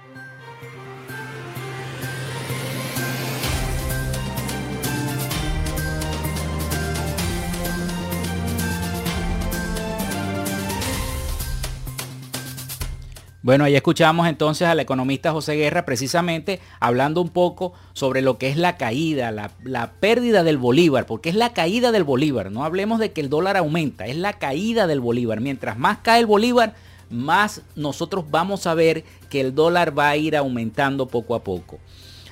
Bueno, 13.43 13.63
ahí 13.63 13.75
escuchamos 13.75 14.27
entonces 14.27 14.67
al 14.67 14.79
economista 14.79 15.31
José 15.31 15.55
Guerra 15.55 15.83
precisamente 15.83 16.59
hablando 16.79 17.21
un 17.21 17.29
poco 17.29 17.73
sobre 17.93 18.21
lo 18.21 18.37
que 18.37 18.49
es 18.49 18.57
la 18.57 18.77
caída, 18.77 19.31
la, 19.31 19.91
pérdida 19.99 20.43
del 20.43 20.59
bolívar, 20.59 21.07
porque 21.07 21.29
es 21.29 21.35
la 21.35 21.51
caída 21.51 21.91
del 21.91 22.03
bolívar. 22.03 22.51
No 22.51 22.63
hablemos 22.63 22.99
de 22.99 23.11
que 23.13 23.21
el 23.21 23.29
dólar 23.29 23.57
aumenta, 23.57 24.05
es 24.05 24.15
la 24.15 24.33
caída 24.33 24.85
del 24.85 24.99
bolívar. 24.99 25.41
Mientras 25.41 25.75
más 25.79 25.97
cae 26.03 26.19
el 26.19 26.27
bolívar, 26.27 26.75
más 27.09 27.63
nosotros 27.75 28.25
vamos 28.29 28.67
a 28.67 28.75
ver 28.75 29.05
que 29.31 29.41
el 29.41 29.55
dólar 29.55 29.97
va 29.97 30.09
a 30.09 30.17
ir 30.17 30.37
aumentando 30.37 31.07
poco 31.07 31.33
a 31.33 31.43
poco. 31.43 31.79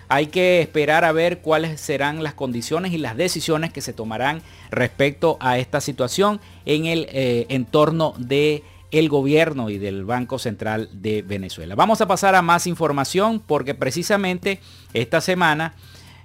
Hay 0.09 0.27
que 0.27 0.61
esperar 0.61 1.05
a 1.05 1.11
ver 1.11 1.39
cuáles 1.39 1.81
serán 1.81 2.21
las 2.21 2.35
condiciones 2.35 2.93
y 2.93 2.99
las 2.99 3.17
decisiones 3.17 3.73
que 3.73 3.81
se 3.81 3.93
tomarán 3.93 4.43
respecto 4.69 5.37
a 5.39 5.57
esta 5.57 5.81
situación 5.81 6.39
en 6.65 6.85
el 6.85 7.07
eh, 7.09 7.47
entorno 7.49 8.13
de 8.17 8.63
el 8.91 9.09
gobierno 9.09 9.69
y 9.69 9.77
del 9.77 10.05
Banco 10.05 10.39
Central 10.39 10.89
de 10.93 11.21
Venezuela. 11.21 11.75
Vamos 11.75 12.01
a 12.01 12.07
pasar 12.07 12.35
a 12.35 12.41
más 12.41 12.67
información 12.67 13.39
porque 13.39 13.75
precisamente 13.75 14.59
esta 14.93 15.21
semana 15.21 15.75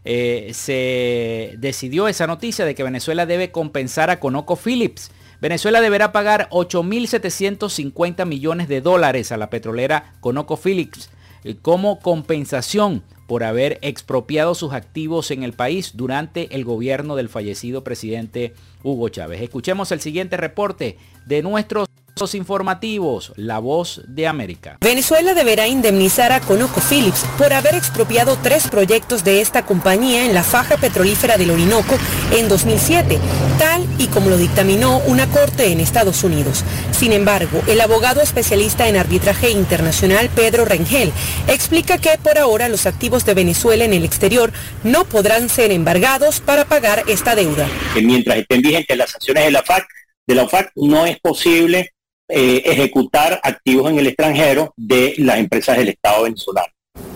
eh, 0.04 0.50
se 0.52 1.54
decidió 1.59 2.09
esa 2.09 2.26
noticia 2.26 2.64
de 2.64 2.75
que 2.75 2.83
Venezuela 2.83 3.26
debe 3.26 3.50
compensar 3.50 4.11
a 4.11 4.21
ConocoPhillips. 4.21 5.11
Venezuela 5.40 5.80
deberá 5.80 6.12
pagar 6.12 6.49
8.750 6.50 8.26
millones 8.26 8.68
de 8.68 8.80
dólares 8.80 9.33
a 9.33 9.37
la 9.37 9.50
petrolera 9.50 10.14
ConocoPhillips 10.21 11.11
eh, 11.44 11.56
como 11.61 12.00
compensación 12.00 13.02
por 13.26 13.44
haber 13.44 13.78
expropiado 13.83 14.54
sus 14.54 14.73
activos 14.73 15.30
en 15.30 15.42
el 15.42 15.54
país 15.54 15.92
durante 15.94 16.54
el 16.54 16.64
gobierno 16.64 17.16
del 17.16 17.28
fallecido 17.28 17.83
presidente 17.83 18.54
Hugo 18.83 19.09
Chávez. 19.09 19.40
Escuchemos 19.40 19.92
el 19.92 20.00
siguiente 20.00 20.37
reporte 20.37 20.99
de 21.26 21.42
nuestros 21.42 21.88
informativos, 22.33 23.35
La 23.37 23.59
Voz 23.59 24.00
de 24.07 24.26
América. 24.26 24.78
Venezuela 24.81 25.35
deberá 25.35 25.69
indemnizar 25.69 26.33
a 26.33 26.40
ConocoPhillips 26.40 27.26
por 27.37 27.52
haber 27.52 27.75
expropiado 27.75 28.38
tres 28.43 28.69
proyectos 28.69 29.25
de 29.25 29.43
esta 29.43 29.66
compañía 29.66 30.25
en 30.25 30.33
la 30.33 30.43
faja 30.43 30.78
petrolífera 30.78 31.37
del 31.37 31.50
Orinoco 31.50 31.99
en 32.33 32.49
2007, 32.49 33.19
tal 33.59 33.87
y 33.99 34.07
como 34.07 34.31
lo 34.31 34.38
dictaminó 34.38 35.01
una 35.07 35.27
corte 35.27 35.66
en 35.66 35.81
Estados 35.81 36.25
Unidos. 36.25 36.64
Sin 36.92 37.12
embargo, 37.12 37.61
el 37.66 37.81
abogado 37.81 38.22
especialista 38.22 38.88
en 38.88 38.96
arbitraje 38.96 39.51
internacional 39.51 40.31
Pedro 40.35 40.64
Rengel 40.64 41.12
explica 41.48 41.98
que 41.98 42.16
por 42.22 42.38
ahora 42.38 42.68
los 42.68 42.87
activos 42.87 43.25
de 43.25 43.35
Venezuela 43.35 43.85
en 43.85 43.92
el 43.92 44.05
exterior 44.05 44.53
no 44.85 45.05
podrán 45.05 45.48
ser 45.48 45.72
embargados 45.72 46.40
para 46.40 46.64
pagar 46.64 47.03
esta 47.09 47.35
deuda. 47.35 47.68
mientras 48.01 48.38
estén 48.38 48.62
vigentes 48.62 48.96
las 48.96 49.11
sanciones 49.11 49.44
de 49.44 49.51
la 49.51 49.62
FAC, 49.62 49.87
de 50.27 50.35
la 50.35 50.48
FAC 50.48 50.70
no 50.77 51.07
es 51.07 51.18
posible 51.20 51.93
eh, 52.28 52.62
ejecutar 52.64 53.40
activos 53.42 53.90
en 53.90 53.98
el 53.98 54.06
extranjero 54.06 54.72
de 54.76 55.14
las 55.18 55.38
empresas 55.38 55.76
del 55.76 55.88
Estado 55.88 56.24
venezolano. 56.24 56.68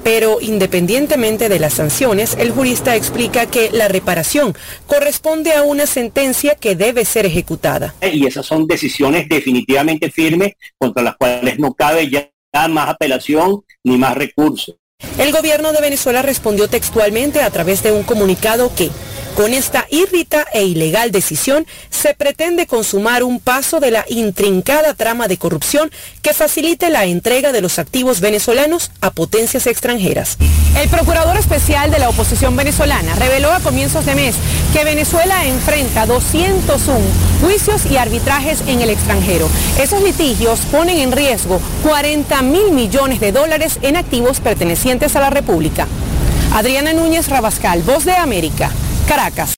Pero 0.03 0.39
independientemente 0.41 1.49
de 1.49 1.59
las 1.59 1.75
sanciones, 1.75 2.37
el 2.39 2.51
jurista 2.51 2.97
explica 2.97 3.47
que 3.47 3.71
la 3.71 3.89
reparación 3.89 4.55
corresponde 4.87 5.53
a 5.53 5.63
una 5.63 5.87
sentencia 5.87 6.55
que 6.55 6.75
debe 6.75 7.05
ser 7.05 7.27
ejecutada. 7.27 7.95
Y 8.01 8.27
esas 8.27 8.47
son 8.47 8.67
decisiones 8.67 9.29
definitivamente 9.29 10.11
firmes 10.11 10.55
contra 10.79 11.03
las 11.03 11.17
cuales 11.17 11.59
no 11.59 11.75
cabe 11.75 12.09
ya 12.09 12.31
más 12.69 12.89
apelación 12.89 13.63
ni 13.85 13.99
más 13.99 14.17
recursos. 14.17 14.77
El 15.19 15.31
gobierno 15.31 15.73
de 15.73 15.81
Venezuela 15.81 16.23
respondió 16.23 16.69
textualmente 16.69 17.41
a 17.41 17.51
través 17.51 17.83
de 17.83 17.93
un 17.93 18.03
comunicado 18.03 18.75
que 18.75 18.91
con 19.39 19.55
esta 19.55 19.87
írrita 19.89 20.45
e 20.53 20.65
ilegal 20.65 21.13
decisión 21.13 21.65
se 21.91 22.13
pretende 22.13 22.67
consumar 22.67 23.23
un 23.23 23.39
paso 23.39 23.79
de 23.79 23.93
la 23.93 24.05
intrincada 24.09 24.95
trama 24.95 25.29
de 25.29 25.37
corrupción 25.37 25.93
que 26.23 26.35
facilite 26.35 26.91
la 26.91 27.05
entrega 27.05 27.53
de 27.53 27.61
los 27.61 27.79
activos 27.79 28.19
venezolanos 28.19 28.91
a 29.01 29.13
potencias 29.13 29.69
extranjeras. 29.69 30.39
El 30.77 30.89
procurador 30.89 31.37
especial 31.37 31.93
de 31.93 32.01
la 32.01 32.09
oposición 32.09 32.57
venezolana 32.57 33.15
reveló 33.15 33.53
a 33.53 33.61
comienzos 33.61 34.05
de 34.07 34.17
mes 34.17 34.35
que 34.73 34.83
Venezuela 34.83 35.47
enfrenta 35.47 36.05
201 36.07 36.99
juicios 37.41 37.87
y 37.87 37.97
arbitrajes 37.97 38.65
en 38.67 38.81
el 38.81 38.91
extranjero. 38.91 39.49
Esos 39.81 40.03
litigios 40.03 40.63
ponen 40.73 40.99
en 40.99 41.13
riesgo 41.13 41.61
40 41.85 42.43
mil 42.43 42.73
millones 42.73 43.21
de 43.21 43.31
dólares 43.31 43.79
en 43.83 43.95
activos 43.95 44.41
pertenecientes 44.41 45.15
a 45.15 45.21
la 45.21 45.31
República. 45.31 45.87
Adriana 46.53 46.93
Núñez 46.93 47.29
Rabascal, 47.29 47.85
Voz 47.85 48.05
de 48.05 48.15
América. 48.17 48.73
Caracas. 49.09 49.55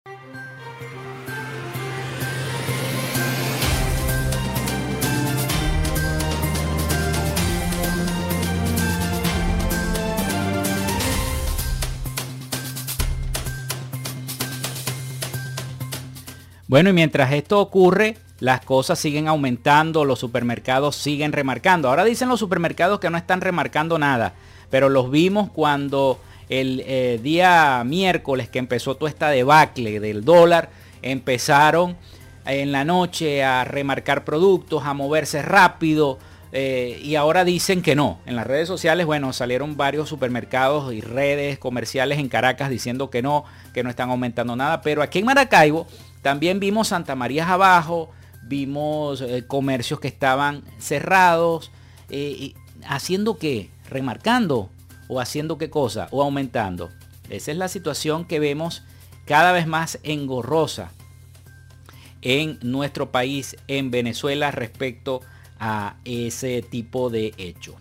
Bueno, 16.69 16.91
y 16.91 16.93
mientras 16.93 17.33
esto 17.33 17.59
ocurre, 17.59 18.17
las 18.39 18.65
cosas 18.65 19.01
siguen 19.01 19.27
aumentando, 19.27 20.05
los 20.05 20.21
supermercados 20.21 20.95
siguen 20.95 21.33
remarcando. 21.33 21.89
Ahora 21.89 22.05
dicen 22.05 22.29
los 22.29 22.39
supermercados 22.39 23.01
que 23.01 23.11
no 23.11 23.19
están 23.19 23.41
remarcando 23.41 23.99
nada, 23.99 24.35
pero 24.71 24.89
los 24.89 25.11
vimos 25.11 25.51
cuando 25.51 26.21
el 26.51 26.83
eh, 26.85 27.21
día 27.23 27.83
miércoles 27.87 28.49
que 28.49 28.59
empezó 28.59 28.97
toda 28.97 29.09
esta 29.09 29.31
debacle 29.31 30.01
del 30.01 30.25
dólar, 30.25 30.69
empezaron 31.01 31.97
en 32.45 32.73
la 32.73 32.85
noche 32.85 33.45
a 33.45 33.65
remarcar 33.65 34.25
productos, 34.25 34.85
a 34.85 34.93
moverse 34.93 35.43
rápido. 35.43 36.19
Eh, 36.53 37.01
y 37.05 37.15
ahora 37.15 37.45
dicen 37.45 37.81
que 37.81 37.95
no. 37.95 38.19
En 38.27 38.35
las 38.35 38.45
redes 38.49 38.67
sociales, 38.67 39.07
bueno, 39.07 39.33
salieron 39.33 39.77
varios 39.77 40.09
supermercados 40.09 40.93
y 40.93 41.01
redes 41.01 41.61
comerciales 41.61 42.19
en 42.19 42.29
Caracas 42.29 42.69
diciendo 42.69 43.09
que 43.11 43.23
no, 43.23 43.45
que 43.73 43.85
no 43.85 43.91
están 43.91 44.11
aumentando 44.11 44.57
nada. 44.57 44.83
Pero 44.83 45.03
aquí 45.03 45.21
en 45.21 45.27
Maracaibo 45.27 45.87
también 46.21 46.59
vimos 46.59 46.89
Santa 46.89 47.15
María 47.15 47.49
abajo, 47.49 48.11
vimos 48.43 49.21
eh, 49.21 49.45
comercios 49.47 50.01
que 50.01 50.09
estaban 50.09 50.65
cerrados, 50.79 51.71
haciendo 52.89 53.39
qué, 53.39 53.71
remarcando 53.89 54.69
o 55.11 55.21
haciendo 55.21 55.59
qué 55.59 55.69
cosa 55.69 56.09
o 56.13 56.23
aumentando. 56.23 56.89
Esa 57.29 57.51
es 57.51 57.59
la 57.59 57.69
situación 57.69 58.25
que 58.25 58.39
vemos 58.39 58.85
cada 59.27 59.53
vez 59.53 59.67
más 59.67 59.99
engorrosa 60.05 60.93
en 62.23 62.59
nuestro 62.63 63.11
país, 63.11 63.57
en 63.67 63.91
Venezuela, 63.91 64.53
respecto 64.53 65.21
a 65.59 65.97
ese 66.05 66.63
tipo 66.63 67.11
de 67.11 67.35
hecho. 67.39 67.75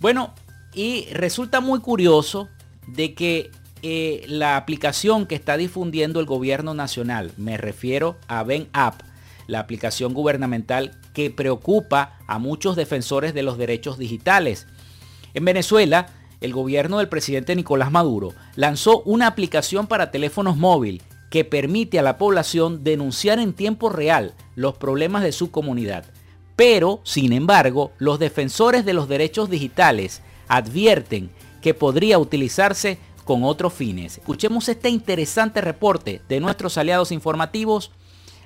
Bueno, 0.00 0.34
y 0.72 1.06
resulta 1.12 1.60
muy 1.60 1.80
curioso 1.80 2.48
de 2.86 3.14
que 3.14 3.50
eh, 3.82 4.24
la 4.28 4.56
aplicación 4.56 5.26
que 5.26 5.34
está 5.34 5.56
difundiendo 5.56 6.20
el 6.20 6.26
gobierno 6.26 6.74
nacional, 6.74 7.32
me 7.36 7.56
refiero 7.56 8.16
a 8.28 8.44
Ben 8.44 8.68
App, 8.72 9.02
la 9.48 9.58
aplicación 9.58 10.14
gubernamental 10.14 10.96
que 11.12 11.30
preocupa 11.30 12.18
a 12.28 12.38
muchos 12.38 12.76
defensores 12.76 13.34
de 13.34 13.42
los 13.42 13.58
derechos 13.58 13.98
digitales. 13.98 14.68
En 15.34 15.44
Venezuela, 15.44 16.06
el 16.42 16.52
gobierno 16.52 16.98
del 16.98 17.08
presidente 17.08 17.56
Nicolás 17.56 17.90
Maduro 17.90 18.34
lanzó 18.56 19.02
una 19.02 19.26
aplicación 19.26 19.86
para 19.86 20.10
teléfonos 20.10 20.56
móvil 20.56 21.02
que 21.30 21.44
permite 21.44 21.98
a 21.98 22.02
la 22.02 22.18
población 22.18 22.84
denunciar 22.84 23.38
en 23.38 23.54
tiempo 23.54 23.88
real 23.88 24.34
los 24.54 24.76
problemas 24.76 25.22
de 25.22 25.32
su 25.32 25.50
comunidad. 25.50 26.04
Pero, 26.56 27.00
sin 27.04 27.32
embargo, 27.32 27.92
los 27.98 28.18
defensores 28.18 28.84
de 28.84 28.92
los 28.92 29.08
derechos 29.08 29.48
digitales 29.48 30.20
advierten 30.48 31.30
que 31.62 31.72
podría 31.72 32.18
utilizarse 32.18 32.98
con 33.24 33.44
otros 33.44 33.72
fines. 33.72 34.18
Escuchemos 34.18 34.68
este 34.68 34.90
interesante 34.90 35.60
reporte 35.60 36.20
de 36.28 36.40
nuestros 36.40 36.76
aliados 36.76 37.12
informativos 37.12 37.92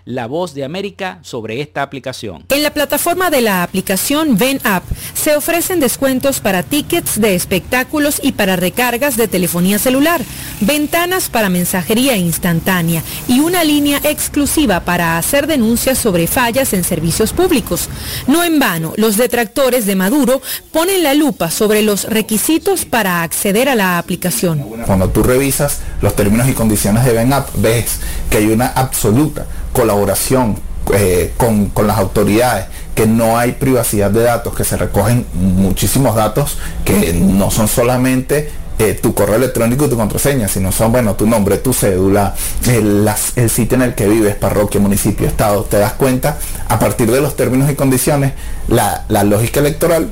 la 0.07 0.29
Voz 0.29 0.55
de 0.55 0.65
América 0.65 1.19
sobre 1.23 1.61
esta 1.61 1.83
aplicación. 1.83 2.45
En 2.49 2.63
la 2.63 2.73
plataforma 2.73 3.29
de 3.29 3.41
la 3.41 3.65
aplicación 3.65 4.39
Ven 4.39 4.61
App 4.63 4.85
se 5.15 5.37
ofrecen 5.37 5.81
descuentos 5.81 6.39
para 6.39 6.63
tickets 6.63 7.21
de 7.21 7.35
espectáculos 7.35 8.21
y 8.23 8.33
para 8.33 8.55
recargas 8.55 9.17
de 9.17 9.27
telefonía 9.27 9.81
celular, 9.81 10.23
ventanas 10.61 11.29
para 11.29 11.51
mensajería 11.51 12.17
instantánea 12.17 13.03
y 13.27 13.41
una 13.41 13.65
línea 13.65 14.01
exclusiva 14.05 14.81
para 14.81 15.19
hacer 15.19 15.49
denuncias 15.49 15.99
sobre 15.99 16.29
fallas 16.29 16.73
en 16.73 16.85
servicios 16.85 17.33
públicos. 17.33 17.89
No 18.29 18.45
en 18.45 18.61
vano, 18.61 18.93
los 18.97 19.17
detractores 19.17 19.87
de 19.87 19.97
Maduro 19.97 20.41
ponen 20.71 21.03
la 21.03 21.15
lupa 21.15 21.51
sobre 21.51 21.83
los 21.83 22.05
requisitos 22.05 22.85
para 22.85 23.25
acceder 23.25 23.69
a 23.69 23.75
la 23.75 23.99
aplicación. 23.99 24.61
Cuando 24.87 25.09
tú 25.09 25.25
revisas 25.25 25.81
los 26.01 26.15
términos 26.15 26.49
y 26.49 26.53
condiciones 26.53 27.05
de 27.05 27.13
Ven 27.13 27.33
App, 27.33 27.49
ves 27.57 27.99
que 28.31 28.37
hay 28.37 28.47
una 28.47 28.69
absoluta 28.69 29.47
colaboración 29.77 30.57
eh, 30.95 31.35
con, 31.37 31.71
las 31.87 31.99
autoridades, 31.99 32.67
que 32.95 33.07
no 33.07 33.37
hay 33.37 33.53
privacidad 33.53 34.11
de 34.11 34.23
datos, 34.23 34.55
que 34.55 34.65
se 34.65 34.79
recogen 34.79 35.27
muchísimos 35.35 36.17
datos 36.17 36.57
que 36.85 37.13
no 37.13 37.51
son 37.51 37.69
solamente 37.69 38.51
eh, 38.79 38.95
tu 38.95 39.13
correo 39.13 39.37
electrónico 39.37 39.85
y 39.85 39.91
tu 39.91 39.97
contraseña, 39.97 40.49
sino 40.49 40.73
son, 40.73 40.93
bueno, 40.93 41.15
tu 41.15 41.27
nombre, 41.27 41.59
tu 41.59 41.75
cédula, 41.75 42.35
el, 42.67 43.07
el, 43.37 43.51
sitio 43.51 43.77
en 43.77 43.83
el 43.83 43.95
que 43.95 44.09
vives, 44.09 44.35
parroquia, 44.37 44.81
municipio, 44.81 45.27
estado. 45.27 45.65
Te 45.65 45.79
das 45.79 45.93
cuenta, 45.93 46.39
a 46.69 46.79
partir 46.79 47.11
de 47.11 47.21
los 47.21 47.37
términos 47.37 47.71
y 47.71 47.75
condiciones, 47.75 48.33
la, 48.69 49.05
la 49.09 49.25
lógica 49.25 49.61
electoral 49.61 50.11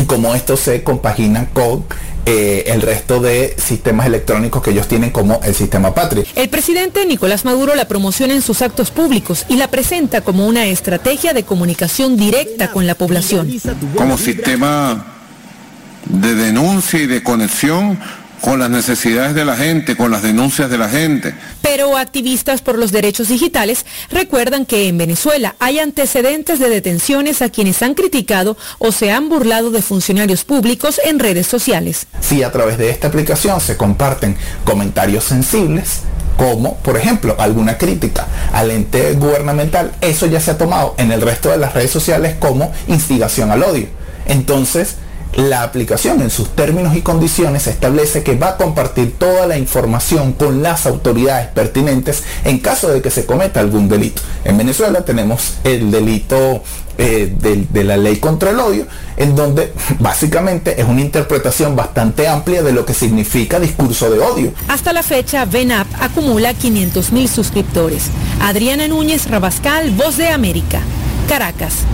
y 0.00 0.04
cómo 0.04 0.34
esto 0.36 0.56
se 0.56 0.84
compagina 0.84 1.48
con 1.52 1.84
eh, 2.26 2.64
el 2.66 2.82
resto 2.82 3.20
de 3.20 3.54
sistemas 3.56 4.06
electrónicos 4.06 4.60
que 4.60 4.70
ellos 4.70 4.88
tienen 4.88 5.10
como 5.10 5.40
el 5.44 5.54
sistema 5.54 5.94
Patria. 5.94 6.24
El 6.34 6.48
presidente 6.48 7.06
Nicolás 7.06 7.44
Maduro 7.44 7.76
la 7.76 7.86
promociona 7.86 8.34
en 8.34 8.42
sus 8.42 8.62
actos 8.62 8.90
públicos 8.90 9.46
y 9.48 9.56
la 9.56 9.68
presenta 9.68 10.22
como 10.22 10.44
una 10.46 10.66
estrategia 10.66 11.32
de 11.32 11.44
comunicación 11.44 12.16
directa 12.16 12.72
con 12.72 12.84
la 12.84 12.96
población. 12.96 13.48
Como 13.96 14.18
sistema 14.18 15.06
de 16.04 16.34
denuncia 16.34 17.00
y 17.00 17.06
de 17.06 17.22
conexión 17.22 17.98
con 18.46 18.60
las 18.60 18.70
necesidades 18.70 19.34
de 19.34 19.44
la 19.44 19.56
gente, 19.56 19.96
con 19.96 20.12
las 20.12 20.22
denuncias 20.22 20.70
de 20.70 20.78
la 20.78 20.88
gente. 20.88 21.34
Pero 21.62 21.96
activistas 21.96 22.62
por 22.62 22.78
los 22.78 22.92
derechos 22.92 23.26
digitales 23.26 23.84
recuerdan 24.08 24.66
que 24.66 24.86
en 24.86 24.96
Venezuela 24.96 25.56
hay 25.58 25.80
antecedentes 25.80 26.60
de 26.60 26.68
detenciones 26.68 27.42
a 27.42 27.48
quienes 27.48 27.82
han 27.82 27.94
criticado 27.94 28.56
o 28.78 28.92
se 28.92 29.10
han 29.10 29.28
burlado 29.28 29.72
de 29.72 29.82
funcionarios 29.82 30.44
públicos 30.44 31.00
en 31.04 31.18
redes 31.18 31.48
sociales. 31.48 32.06
Si 32.20 32.44
a 32.44 32.52
través 32.52 32.78
de 32.78 32.88
esta 32.90 33.08
aplicación 33.08 33.60
se 33.60 33.76
comparten 33.76 34.36
comentarios 34.62 35.24
sensibles, 35.24 36.02
como 36.36 36.76
por 36.76 36.96
ejemplo 36.96 37.34
alguna 37.40 37.76
crítica 37.78 38.28
al 38.52 38.70
ente 38.70 39.14
gubernamental, 39.14 39.90
eso 40.00 40.26
ya 40.26 40.38
se 40.38 40.52
ha 40.52 40.56
tomado 40.56 40.94
en 40.98 41.10
el 41.10 41.20
resto 41.20 41.50
de 41.50 41.56
las 41.56 41.74
redes 41.74 41.90
sociales 41.90 42.36
como 42.38 42.72
instigación 42.86 43.50
al 43.50 43.64
odio. 43.64 43.88
Entonces, 44.24 44.98
la 45.34 45.62
aplicación 45.62 46.22
en 46.22 46.30
sus 46.30 46.50
términos 46.50 46.96
y 46.96 47.02
condiciones 47.02 47.66
establece 47.66 48.22
que 48.22 48.36
va 48.36 48.50
a 48.50 48.56
compartir 48.56 49.16
toda 49.18 49.46
la 49.46 49.58
información 49.58 50.32
con 50.32 50.62
las 50.62 50.86
autoridades 50.86 51.48
pertinentes 51.48 52.22
en 52.44 52.58
caso 52.58 52.88
de 52.88 53.02
que 53.02 53.10
se 53.10 53.26
cometa 53.26 53.60
algún 53.60 53.88
delito. 53.88 54.22
En 54.44 54.56
Venezuela 54.56 55.04
tenemos 55.04 55.54
el 55.64 55.90
delito 55.90 56.62
eh, 56.98 57.30
de, 57.38 57.84
la 57.84 57.98
ley 57.98 58.16
contra 58.16 58.50
el 58.50 58.58
odio, 58.58 58.86
en 59.18 59.36
donde 59.36 59.72
básicamente 59.98 60.80
es 60.80 60.88
una 60.88 61.02
interpretación 61.02 61.76
bastante 61.76 62.26
amplia 62.26 62.62
de 62.62 62.72
lo 62.72 62.86
que 62.86 62.94
significa 62.94 63.60
discurso 63.60 64.10
de 64.10 64.18
odio. 64.18 64.52
Hasta 64.68 64.94
la 64.94 65.02
fecha, 65.02 65.44
VENAP 65.44 65.86
acumula 66.00 66.54
500.000 66.54 67.28
suscriptores. 67.28 68.04
Adriana 68.40 68.88
Núñez 68.88 69.28
Rabascal, 69.28 69.90
Voz 69.90 70.16
de 70.16 70.28
América, 70.28 70.80
Caracas. 71.28 71.84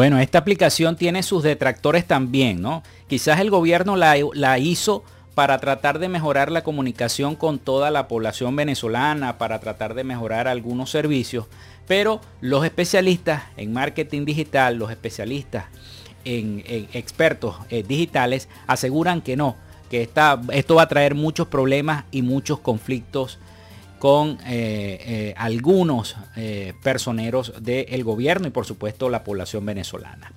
Bueno, 0.00 0.18
esta 0.18 0.38
aplicación 0.38 0.96
tiene 0.96 1.22
sus 1.22 1.42
detractores 1.42 2.06
también, 2.06 2.62
¿no? 2.62 2.82
Quizás 3.06 3.38
el 3.38 3.50
gobierno 3.50 3.96
la, 3.96 4.58
hizo 4.58 5.04
para 5.34 5.58
tratar 5.58 5.98
de 5.98 6.08
mejorar 6.08 6.50
la 6.50 6.64
comunicación 6.64 7.36
con 7.36 7.58
toda 7.58 7.90
la 7.90 8.08
población 8.08 8.56
venezolana, 8.56 9.36
para 9.36 9.58
tratar 9.58 9.92
de 9.92 10.04
mejorar 10.04 10.48
algunos 10.48 10.88
servicios, 10.88 11.48
pero 11.86 12.22
los 12.40 12.64
especialistas 12.64 13.42
en 13.58 13.74
marketing 13.74 14.24
digital, 14.24 14.76
los 14.76 14.90
especialistas 14.90 15.66
en, 16.24 16.64
expertos 16.94 17.56
eh, 17.68 17.82
digitales 17.86 18.48
aseguran 18.66 19.20
que 19.20 19.36
no, 19.36 19.56
que 19.90 20.08
esto 20.54 20.74
va 20.76 20.82
a 20.82 20.88
traer 20.88 21.14
muchos 21.14 21.48
problemas 21.48 22.04
y 22.10 22.22
muchos 22.22 22.58
conflictos 22.58 23.38
con 24.00 24.38
eh, 24.46 24.98
eh, 25.06 25.34
algunos 25.36 26.16
eh, 26.34 26.72
personeros 26.82 27.52
del 27.60 28.02
gobierno 28.02 28.48
y 28.48 28.50
por 28.50 28.66
supuesto 28.66 29.08
la 29.08 29.22
población 29.22 29.64
venezolana. 29.64 30.32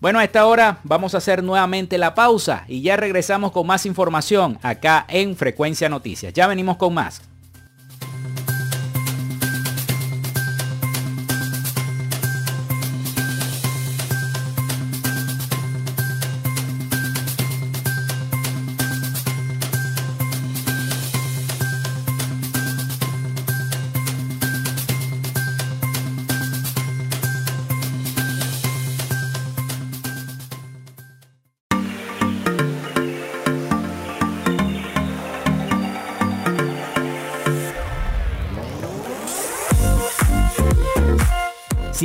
Bueno, 0.00 0.18
a 0.18 0.24
esta 0.24 0.46
hora 0.46 0.80
vamos 0.82 1.14
a 1.14 1.18
hacer 1.18 1.44
nuevamente 1.44 1.98
la 1.98 2.16
pausa 2.16 2.64
y 2.66 2.80
ya 2.82 2.96
regresamos 2.96 3.52
con 3.52 3.68
más 3.68 3.86
información 3.86 4.58
acá 4.62 5.04
en 5.08 5.36
Frecuencia 5.36 5.88
Noticias. 5.88 6.32
Ya 6.32 6.48
venimos 6.48 6.76
con 6.78 6.94
más. 6.94 7.22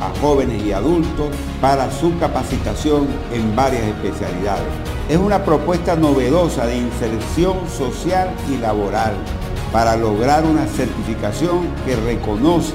a 0.00 0.10
jóvenes 0.20 0.62
y 0.62 0.72
adultos 0.72 1.28
para 1.60 1.90
su 1.90 2.18
capacitación 2.18 3.06
en 3.32 3.54
varias 3.54 3.84
especialidades. 3.84 4.66
Es 5.08 5.18
una 5.18 5.44
propuesta 5.44 5.96
novedosa 5.96 6.66
de 6.66 6.78
inserción 6.78 7.56
social 7.68 8.30
y 8.52 8.58
laboral 8.58 9.14
para 9.72 9.96
lograr 9.96 10.44
una 10.44 10.66
certificación 10.66 11.68
que 11.84 11.96
reconoce 11.96 12.74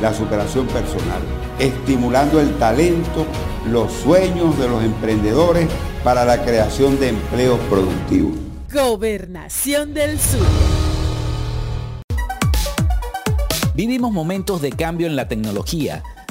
la 0.00 0.14
superación 0.14 0.66
personal, 0.66 1.20
estimulando 1.58 2.40
el 2.40 2.56
talento, 2.58 3.26
los 3.70 3.92
sueños 3.92 4.58
de 4.58 4.68
los 4.68 4.82
emprendedores 4.82 5.68
para 6.04 6.24
la 6.24 6.44
creación 6.44 6.98
de 7.00 7.10
empleos 7.10 7.58
productivos. 7.68 8.32
Gobernación 8.72 9.94
del 9.94 10.18
Sur. 10.18 10.46
Vivimos 13.74 14.12
momentos 14.12 14.60
de 14.60 14.70
cambio 14.70 15.06
en 15.06 15.16
la 15.16 15.28
tecnología 15.28 16.02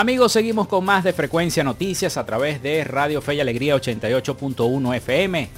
Amigos, 0.00 0.32
seguimos 0.32 0.66
con 0.66 0.82
más 0.82 1.04
de 1.04 1.12
Frecuencia 1.12 1.62
Noticias 1.62 2.16
a 2.16 2.24
través 2.24 2.62
de 2.62 2.84
Radio 2.84 3.20
Fe 3.20 3.34
y 3.34 3.40
Alegría 3.40 3.76
88.1 3.76 4.96
FM. 4.96 5.50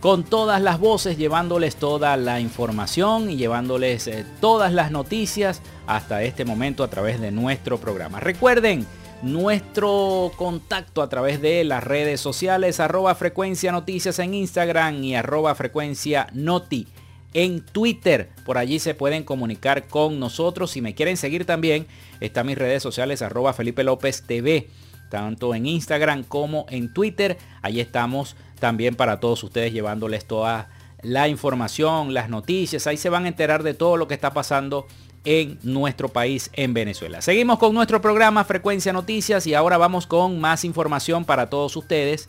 Con 0.00 0.24
todas 0.24 0.60
las 0.60 0.78
voces, 0.78 1.16
llevándoles 1.16 1.76
toda 1.76 2.18
la 2.18 2.38
información 2.38 3.30
y 3.30 3.36
llevándoles 3.36 4.06
eh, 4.06 4.26
todas 4.42 4.74
las 4.74 4.90
noticias 4.90 5.62
hasta 5.86 6.22
este 6.22 6.44
momento 6.44 6.84
a 6.84 6.90
través 6.90 7.18
de 7.18 7.30
nuestro 7.30 7.78
programa. 7.78 8.20
Recuerden 8.20 8.86
nuestro 9.22 10.32
contacto 10.36 11.00
a 11.00 11.08
través 11.08 11.40
de 11.40 11.64
las 11.64 11.82
redes 11.82 12.20
sociales, 12.20 12.80
arroba 12.80 13.14
frecuencia 13.14 13.72
noticias 13.72 14.18
en 14.18 14.34
Instagram 14.34 15.02
y 15.02 15.14
arroba 15.14 15.54
frecuencia 15.54 16.26
noti 16.34 16.86
en 17.34 17.64
Twitter. 17.64 18.30
Por 18.44 18.58
allí 18.58 18.78
se 18.78 18.94
pueden 18.94 19.24
comunicar 19.24 19.86
con 19.86 20.18
nosotros. 20.18 20.70
Si 20.70 20.80
me 20.80 20.94
quieren 20.94 21.16
seguir 21.16 21.44
también, 21.44 21.86
están 22.20 22.46
mis 22.46 22.58
redes 22.58 22.82
sociales 22.82 23.22
arroba 23.22 23.52
Felipe 23.52 23.84
López 23.84 24.24
TV. 24.26 24.68
Tanto 25.10 25.54
en 25.54 25.66
Instagram 25.66 26.24
como 26.24 26.66
en 26.68 26.92
Twitter. 26.92 27.38
Allí 27.62 27.80
estamos 27.80 28.36
también 28.58 28.94
para 28.94 29.20
todos 29.20 29.42
ustedes 29.42 29.72
llevándoles 29.72 30.26
toda 30.26 30.68
la 31.02 31.28
información, 31.28 32.12
las 32.12 32.28
noticias. 32.28 32.86
Ahí 32.86 32.96
se 32.96 33.08
van 33.08 33.24
a 33.24 33.28
enterar 33.28 33.62
de 33.62 33.74
todo 33.74 33.96
lo 33.96 34.08
que 34.08 34.14
está 34.14 34.32
pasando 34.32 34.86
en 35.24 35.58
nuestro 35.62 36.08
país, 36.08 36.50
en 36.54 36.74
Venezuela. 36.74 37.20
Seguimos 37.20 37.58
con 37.58 37.74
nuestro 37.74 38.00
programa 38.00 38.44
Frecuencia 38.44 38.92
Noticias 38.92 39.46
y 39.46 39.54
ahora 39.54 39.76
vamos 39.76 40.06
con 40.06 40.40
más 40.40 40.64
información 40.64 41.24
para 41.24 41.50
todos 41.50 41.76
ustedes. 41.76 42.28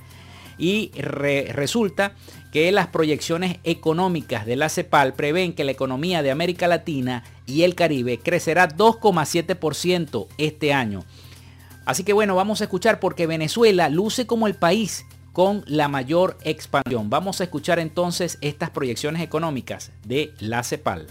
Y 0.60 0.92
resulta 1.02 2.14
que 2.52 2.72
las 2.72 2.88
proyecciones 2.88 3.58
económicas 3.64 4.46
de 4.46 4.56
la 4.56 4.70
CEPAL 4.70 5.14
prevén 5.14 5.54
que 5.54 5.64
la 5.64 5.72
economía 5.72 6.22
de 6.22 6.32
América 6.32 6.68
Latina 6.68 7.24
y 7.46 7.64
el 7.64 7.76
Caribe 7.76 8.20
crecerá 8.20 8.68
2,7% 8.68 10.28
este 10.38 10.74
año. 10.74 11.06
Así 11.86 12.04
que 12.04 12.14
bueno, 12.14 12.36
vamos 12.36 12.62
a 12.62 12.66
escuchar 12.66 13.00
porque 13.00 13.26
Venezuela 13.26 13.90
luce 13.90 14.28
como 14.28 14.48
el 14.48 14.56
país 14.56 15.06
con 15.34 15.64
la 15.68 15.88
mayor 15.88 16.38
expansión. 16.44 17.10
Vamos 17.10 17.40
a 17.40 17.46
escuchar 17.46 17.80
entonces 17.80 18.38
estas 18.42 18.72
proyecciones 18.72 19.22
económicas 19.22 19.92
de 20.04 20.34
la 20.40 20.64
CEPAL. 20.64 21.08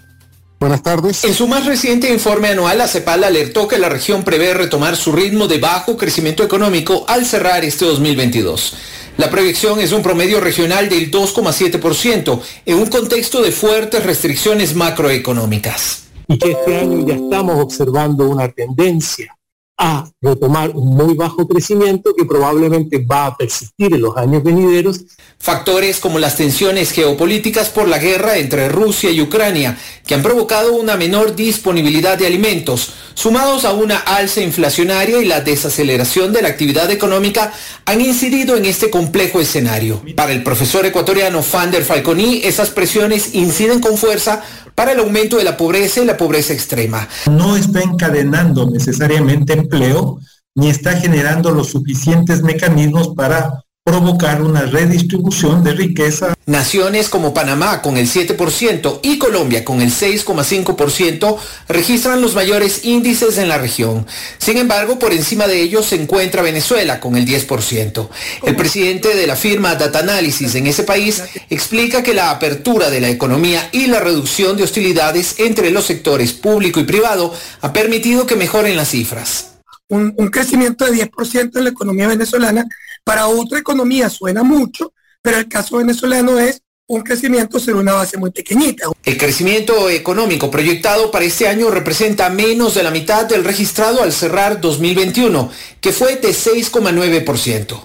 Buenas 0.61 0.83
tardes. 0.83 1.23
En 1.23 1.35
su 1.35 1.47
más 1.47 1.67
reciente 1.67 2.13
informe 2.13 2.49
anual, 2.49 2.79
la 2.79 2.89
CEPAL 2.89 3.23
alertó 3.23 3.69
que 3.69 3.79
la 3.79 3.89
región 3.89 4.25
prevé 4.25 4.55
retomar 4.55 4.97
su 4.97 5.13
ritmo 5.13 5.47
de 5.47 5.59
bajo 5.59 5.97
crecimiento 5.97 6.43
económico 6.43 7.05
al 7.07 7.25
cerrar 7.25 7.65
este 7.65 7.85
2022. 7.85 8.75
La 9.19 9.31
proyección 9.31 9.81
es 9.81 9.91
un 9.91 10.01
promedio 10.01 10.41
regional 10.41 10.89
del 10.89 11.11
2,7% 11.11 12.41
en 12.65 12.77
un 12.77 12.87
contexto 12.87 13.43
de 13.43 13.51
fuertes 13.51 14.07
restricciones 14.07 14.77
macroeconómicas. 14.77 16.05
Y 16.29 16.39
que 16.39 16.53
este 16.53 16.77
año 16.77 17.05
ya 17.05 17.15
estamos 17.15 17.61
observando 17.61 18.29
una 18.29 18.49
tendencia 18.49 19.38
a 19.79 20.11
retomar 20.21 20.71
un 20.71 20.97
muy 20.97 21.15
bajo 21.15 21.47
crecimiento 21.47 22.13
que 22.15 22.25
probablemente 22.25 22.99
va 22.99 23.27
a 23.27 23.37
persistir 23.37 23.95
en 23.95 24.03
los 24.03 24.17
años 24.17 24.43
venideros. 24.43 25.03
Factores 25.39 26.01
como 26.01 26.19
las 26.19 26.37
tensiones 26.37 26.91
geopolíticas 26.91 27.69
por 27.69 27.87
la 27.87 27.99
guerra 27.99 28.39
entre 28.39 28.69
Rusia 28.69 29.11
y 29.13 29.21
Ucrania, 29.21 29.79
que 30.05 30.15
han 30.15 30.23
provocado 30.23 30.75
una 30.75 30.97
menor 30.97 31.37
disponibilidad 31.37 32.19
de 32.19 32.27
alimentos, 32.27 32.93
sumados 33.15 33.65
a 33.65 33.73
una 33.73 33.99
alza 33.99 34.41
inflacionaria 34.41 35.23
y 35.23 35.27
la 35.27 35.43
desaceleración 35.43 36.33
de 36.33 36.43
la 36.43 36.49
actividad 36.49 36.91
económica, 36.91 37.53
han 37.85 38.01
incidido 38.01 38.57
en 38.57 38.65
este 38.65 38.91
complejo 38.91 39.41
escenario. 39.41 40.03
Para 40.17 40.33
el 40.33 40.43
profesor 40.43 40.87
ecuatoriano 40.87 41.41
Fander 41.43 41.85
Falconi, 41.85 42.41
esas 42.43 42.71
presiones 42.71 43.35
inciden 43.35 43.79
con 43.79 43.97
fuerza 43.97 44.43
para 44.79 44.93
el 44.93 45.01
aumento 45.01 45.39
de 45.39 45.43
la 45.43 45.57
pobreza 45.57 46.01
y 46.01 46.05
la 46.05 46.17
pobreza 46.17 46.53
extrema. 46.53 47.09
No 47.29 47.57
está 47.57 47.81
encadenando 47.81 48.71
necesariamente 48.71 49.53
empleo 49.69 50.19
ni 50.55 50.71
está 50.71 50.99
generando 50.99 51.53
los 51.53 51.69
suficientes 51.69 52.43
mecanismos 52.43 53.15
para 53.15 53.65
provocar 53.89 54.43
una 54.43 54.63
redistribución 54.63 55.65
de 55.65 55.73
riqueza. 55.73 56.35
Naciones 56.45 57.09
como 57.09 57.33
Panamá 57.33 57.81
con 57.81 57.97
el 57.97 58.07
7% 58.07 59.01
y 59.03 59.19
Colombia 59.19 59.65
con 59.65 59.81
el 59.81 59.91
6,5% 59.91 61.39
registran 61.69 62.21
los 62.21 62.35
mayores 62.35 62.85
índices 62.85 63.39
en 63.39 63.49
la 63.49 63.57
región. 63.57 64.07
Sin 64.37 64.59
embargo, 64.59 64.99
por 64.99 65.13
encima 65.13 65.47
de 65.47 65.63
ellos 65.63 65.87
se 65.87 65.97
encuentra 65.97 66.43
Venezuela 66.43 67.01
con 67.01 67.17
el 67.17 67.25
10%. 67.25 68.09
El 68.45 68.57
presidente 68.57 69.15
de 69.15 69.27
la 69.27 69.37
firma 69.37 69.75
Data 69.75 70.01
Analysis 70.01 70.55
en 70.55 70.67
ese 70.67 70.83
país 70.83 71.23
explica 71.49 72.03
que 72.03 72.15
la 72.15 72.31
apertura 72.31 72.91
de 72.91 73.01
la 73.01 73.09
economía 73.09 73.71
y 73.73 73.87
la 73.87 74.01
reducción 74.01 74.57
de 74.57 74.65
hostilidades 74.65 75.37
entre 75.39 75.71
los 75.71 75.87
sectores 75.87 76.33
público 76.33 76.79
y 76.81 76.85
privado 76.85 77.33
ha 77.63 77.73
permitido 77.73 78.27
que 78.27 78.37
mejoren 78.37 78.77
las 78.77 78.91
cifras. 78.91 79.58
Un, 79.89 80.15
un 80.17 80.29
crecimiento 80.29 80.85
de 80.85 81.11
10% 81.11 81.57
en 81.57 81.65
la 81.65 81.71
economía 81.71 82.09
venezolana 82.09 82.65
para 83.05 83.27
otra 83.27 83.59
economía 83.59 84.11
suena 84.11 84.43
mucho, 84.43 84.93
pero 85.23 85.39
el 85.39 85.49
caso 85.49 85.79
venezolano 85.79 86.39
es 86.39 86.63
un 86.89 87.03
crecimiento 87.03 87.61
sobre 87.61 87.79
una 87.79 87.93
base 87.93 88.17
muy 88.17 88.31
pequeñita. 88.31 88.87
El 89.05 89.19
crecimiento 89.19 89.91
económico 89.91 90.51
proyectado 90.51 91.11
para 91.11 91.27
este 91.27 91.47
año 91.47 91.71
representa 91.71 92.31
menos 92.31 92.75
de 92.75 92.83
la 92.83 92.91
mitad 92.91 93.27
del 93.27 93.45
registrado 93.45 94.03
al 94.03 94.13
cerrar 94.13 94.61
2021, 94.61 95.51
que 95.81 95.93
fue 95.93 96.17
de 96.17 96.31
6,9%. 96.31 97.79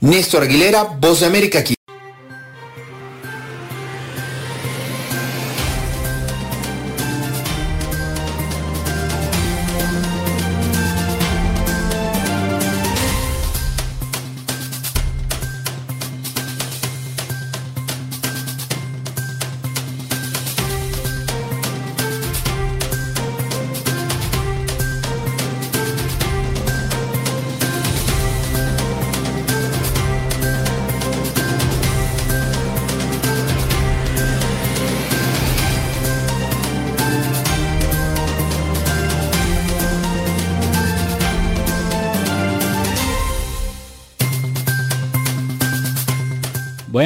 Néstor 0.00 0.42
Aguilera, 0.42 0.82
Voz 0.82 1.20
de 1.20 1.26
América 1.26 1.60
aquí. 1.60 1.74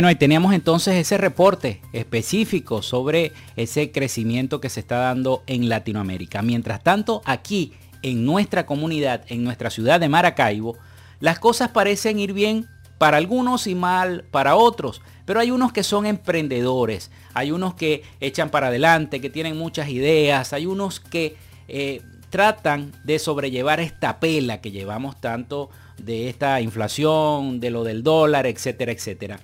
Bueno, 0.05 0.11
ahí 0.11 0.17
teníamos 0.17 0.53
entonces 0.53 0.97
ese 0.97 1.17
reporte 1.17 1.81
específico 1.95 2.83
sobre 2.83 3.33
ese 3.57 3.91
crecimiento 3.91 4.61
que 4.61 4.69
se 4.69 4.81
está 4.81 4.99
dando 4.99 5.43
en 5.47 5.71
Latinoamérica. 5.71 6.43
Mientras 6.43 6.83
tanto, 6.83 7.23
aquí 7.25 7.73
en 8.03 8.27
nuestra 8.27 8.67
comunidad, 8.67 9.23
en 9.29 9.43
nuestra 9.45 9.71
ciudad 9.71 9.99
de 10.01 10.11
Maracaibo, 10.11 10.77
las 11.21 11.39
cosas 11.39 11.71
parecen 11.71 12.19
ir 12.19 12.35
bien 12.35 12.69
para 12.99 13.17
algunos 13.17 13.67
y 13.67 13.75
mal 13.75 14.27
para 14.31 14.57
otros. 14.57 15.01
Pero 15.25 15.41
hay 15.41 15.51
unos 15.51 15.73
que 15.73 15.83
son 15.83 16.05
emprendedores, 16.05 17.11
hay 17.33 17.51
unos 17.51 17.73
que 17.73 18.03
echan 18.21 18.51
para 18.51 18.67
adelante, 18.67 19.23
que 19.23 19.31
tienen 19.31 19.57
muchas 19.57 19.89
ideas, 19.89 20.53
hay 20.53 20.67
unos 20.67 21.01
que 21.01 21.39
eh, 21.67 22.03
tratan 22.29 22.93
de 23.05 23.19
sobrellevar 23.19 23.81
esta 23.81 24.21
pela 24.21 24.61
que 24.61 24.71
llevamos 24.71 25.19
tanto 25.19 25.71
de 25.97 26.29
esta 26.29 26.61
inflación, 26.61 27.59
de 27.59 27.71
lo 27.71 27.85
del 27.85 28.03
dólar, 28.03 28.47
etcétera, 28.47 28.93
etcétera. 28.93 29.41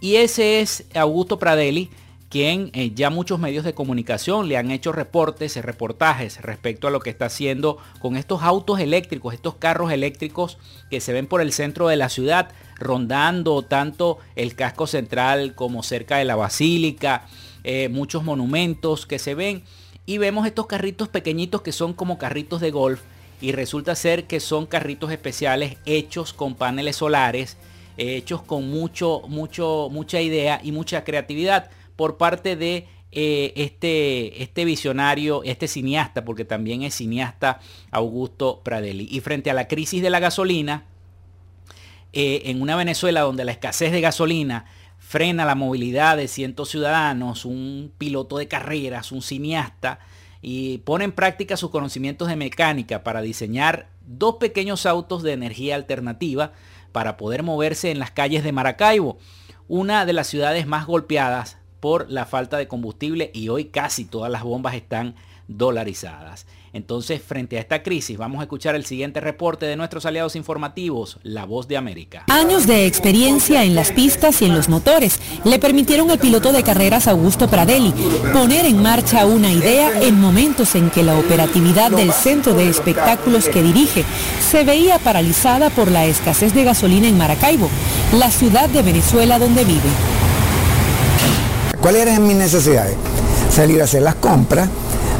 Y 0.00 0.16
ese 0.16 0.60
es 0.60 0.84
Augusto 0.94 1.38
Pradelli, 1.38 1.90
quien 2.28 2.70
eh, 2.74 2.92
ya 2.94 3.08
muchos 3.08 3.38
medios 3.38 3.64
de 3.64 3.72
comunicación 3.72 4.48
le 4.48 4.56
han 4.56 4.70
hecho 4.70 4.92
reportes, 4.92 5.56
reportajes 5.56 6.42
respecto 6.42 6.86
a 6.86 6.90
lo 6.90 7.00
que 7.00 7.10
está 7.10 7.26
haciendo 7.26 7.78
con 8.00 8.16
estos 8.16 8.42
autos 8.42 8.80
eléctricos, 8.80 9.32
estos 9.32 9.54
carros 9.54 9.92
eléctricos 9.92 10.58
que 10.90 11.00
se 11.00 11.12
ven 11.12 11.26
por 11.26 11.40
el 11.40 11.52
centro 11.52 11.88
de 11.88 11.96
la 11.96 12.08
ciudad, 12.08 12.50
rondando 12.78 13.62
tanto 13.62 14.18
el 14.34 14.54
casco 14.54 14.86
central 14.86 15.54
como 15.54 15.82
cerca 15.82 16.18
de 16.18 16.24
la 16.24 16.36
basílica, 16.36 17.26
eh, 17.64 17.88
muchos 17.88 18.22
monumentos 18.22 19.06
que 19.06 19.18
se 19.18 19.34
ven. 19.34 19.62
Y 20.04 20.18
vemos 20.18 20.46
estos 20.46 20.66
carritos 20.66 21.08
pequeñitos 21.08 21.62
que 21.62 21.72
son 21.72 21.94
como 21.94 22.18
carritos 22.18 22.60
de 22.60 22.70
golf 22.70 23.00
y 23.40 23.52
resulta 23.52 23.94
ser 23.94 24.26
que 24.26 24.40
son 24.40 24.66
carritos 24.66 25.10
especiales 25.10 25.76
hechos 25.84 26.32
con 26.32 26.54
paneles 26.54 26.96
solares, 26.96 27.56
hechos 27.96 28.42
con 28.42 28.70
mucho, 28.70 29.22
mucho, 29.28 29.88
mucha 29.90 30.20
idea 30.20 30.60
y 30.62 30.72
mucha 30.72 31.04
creatividad 31.04 31.70
por 31.96 32.16
parte 32.16 32.56
de 32.56 32.86
eh, 33.12 33.52
este, 33.56 34.42
este 34.42 34.64
visionario, 34.64 35.42
este 35.44 35.68
cineasta, 35.68 36.24
porque 36.24 36.44
también 36.44 36.82
es 36.82 36.94
cineasta 36.94 37.60
Augusto 37.90 38.60
Pradelli. 38.62 39.08
Y 39.10 39.20
frente 39.20 39.50
a 39.50 39.54
la 39.54 39.68
crisis 39.68 40.02
de 40.02 40.10
la 40.10 40.20
gasolina, 40.20 40.84
eh, 42.12 42.42
en 42.50 42.60
una 42.60 42.76
Venezuela 42.76 43.22
donde 43.22 43.44
la 43.44 43.52
escasez 43.52 43.92
de 43.92 44.00
gasolina 44.00 44.66
frena 44.98 45.44
la 45.44 45.54
movilidad 45.54 46.16
de 46.16 46.28
cientos 46.28 46.68
ciudadanos, 46.68 47.44
un 47.44 47.92
piloto 47.96 48.38
de 48.38 48.48
carreras, 48.48 49.12
un 49.12 49.22
cineasta, 49.22 50.00
y 50.42 50.78
pone 50.78 51.04
en 51.04 51.12
práctica 51.12 51.56
sus 51.56 51.70
conocimientos 51.70 52.28
de 52.28 52.36
mecánica 52.36 53.02
para 53.02 53.22
diseñar 53.22 53.88
dos 54.06 54.36
pequeños 54.36 54.84
autos 54.84 55.22
de 55.22 55.32
energía 55.32 55.74
alternativa 55.74 56.52
para 56.96 57.18
poder 57.18 57.42
moverse 57.42 57.90
en 57.90 57.98
las 57.98 58.10
calles 58.10 58.42
de 58.42 58.52
Maracaibo, 58.52 59.18
una 59.68 60.06
de 60.06 60.14
las 60.14 60.28
ciudades 60.28 60.66
más 60.66 60.86
golpeadas 60.86 61.58
por 61.78 62.10
la 62.10 62.24
falta 62.24 62.56
de 62.56 62.68
combustible 62.68 63.30
y 63.34 63.50
hoy 63.50 63.66
casi 63.66 64.06
todas 64.06 64.32
las 64.32 64.42
bombas 64.42 64.74
están 64.74 65.14
dolarizadas. 65.46 66.46
Entonces, 66.76 67.22
frente 67.26 67.56
a 67.56 67.60
esta 67.60 67.82
crisis, 67.82 68.18
vamos 68.18 68.40
a 68.40 68.42
escuchar 68.42 68.74
el 68.74 68.84
siguiente 68.84 69.18
reporte 69.20 69.64
de 69.64 69.76
nuestros 69.76 70.04
aliados 70.04 70.36
informativos, 70.36 71.18
La 71.22 71.46
Voz 71.46 71.68
de 71.68 71.78
América. 71.78 72.24
Años 72.28 72.66
de 72.66 72.84
experiencia 72.84 73.64
en 73.64 73.74
las 73.74 73.92
pistas 73.92 74.42
y 74.42 74.44
en 74.44 74.54
los 74.54 74.68
motores 74.68 75.18
le 75.44 75.58
permitieron 75.58 76.10
al 76.10 76.18
piloto 76.18 76.52
de 76.52 76.62
carreras 76.62 77.08
Augusto 77.08 77.48
Pradelli 77.48 77.94
poner 78.34 78.66
en 78.66 78.82
marcha 78.82 79.24
una 79.24 79.50
idea 79.50 80.02
en 80.02 80.20
momentos 80.20 80.74
en 80.74 80.90
que 80.90 81.02
la 81.02 81.18
operatividad 81.18 81.90
del 81.90 82.12
centro 82.12 82.52
de 82.52 82.68
espectáculos 82.68 83.48
que 83.48 83.62
dirige 83.62 84.04
se 84.46 84.62
veía 84.62 84.98
paralizada 84.98 85.70
por 85.70 85.90
la 85.90 86.04
escasez 86.04 86.52
de 86.52 86.64
gasolina 86.64 87.08
en 87.08 87.16
Maracaibo, 87.16 87.70
la 88.12 88.30
ciudad 88.30 88.68
de 88.68 88.82
Venezuela 88.82 89.38
donde 89.38 89.64
vive. 89.64 89.88
¿Cuáles 91.80 92.02
eran 92.02 92.26
mis 92.26 92.36
necesidades? 92.36 92.96
Salir 93.50 93.80
a 93.80 93.84
hacer 93.84 94.02
las 94.02 94.16
compras, 94.16 94.68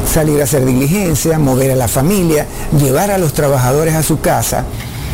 salir 0.07 0.41
a 0.41 0.45
hacer 0.45 0.65
diligencia, 0.65 1.37
mover 1.37 1.71
a 1.71 1.75
la 1.75 1.87
familia, 1.87 2.47
llevar 2.79 3.11
a 3.11 3.17
los 3.17 3.33
trabajadores 3.33 3.95
a 3.95 4.03
su 4.03 4.19
casa. 4.19 4.65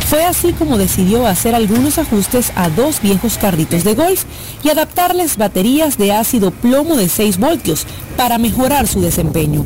Fue 0.08 0.22
así 0.22 0.52
como 0.52 0.76
decidió 0.76 1.26
hacer 1.26 1.54
algunos 1.54 1.98
ajustes 1.98 2.52
a 2.56 2.68
dos 2.68 3.00
viejos 3.00 3.38
carritos 3.38 3.84
de 3.84 3.94
golf 3.94 4.24
y 4.62 4.68
adaptarles 4.68 5.38
baterías 5.38 5.96
de 5.96 6.12
ácido 6.12 6.50
plomo 6.50 6.96
de 6.96 7.08
6 7.08 7.38
voltios 7.38 7.86
para 8.16 8.38
mejorar 8.38 8.86
su 8.86 9.00
desempeño. 9.00 9.64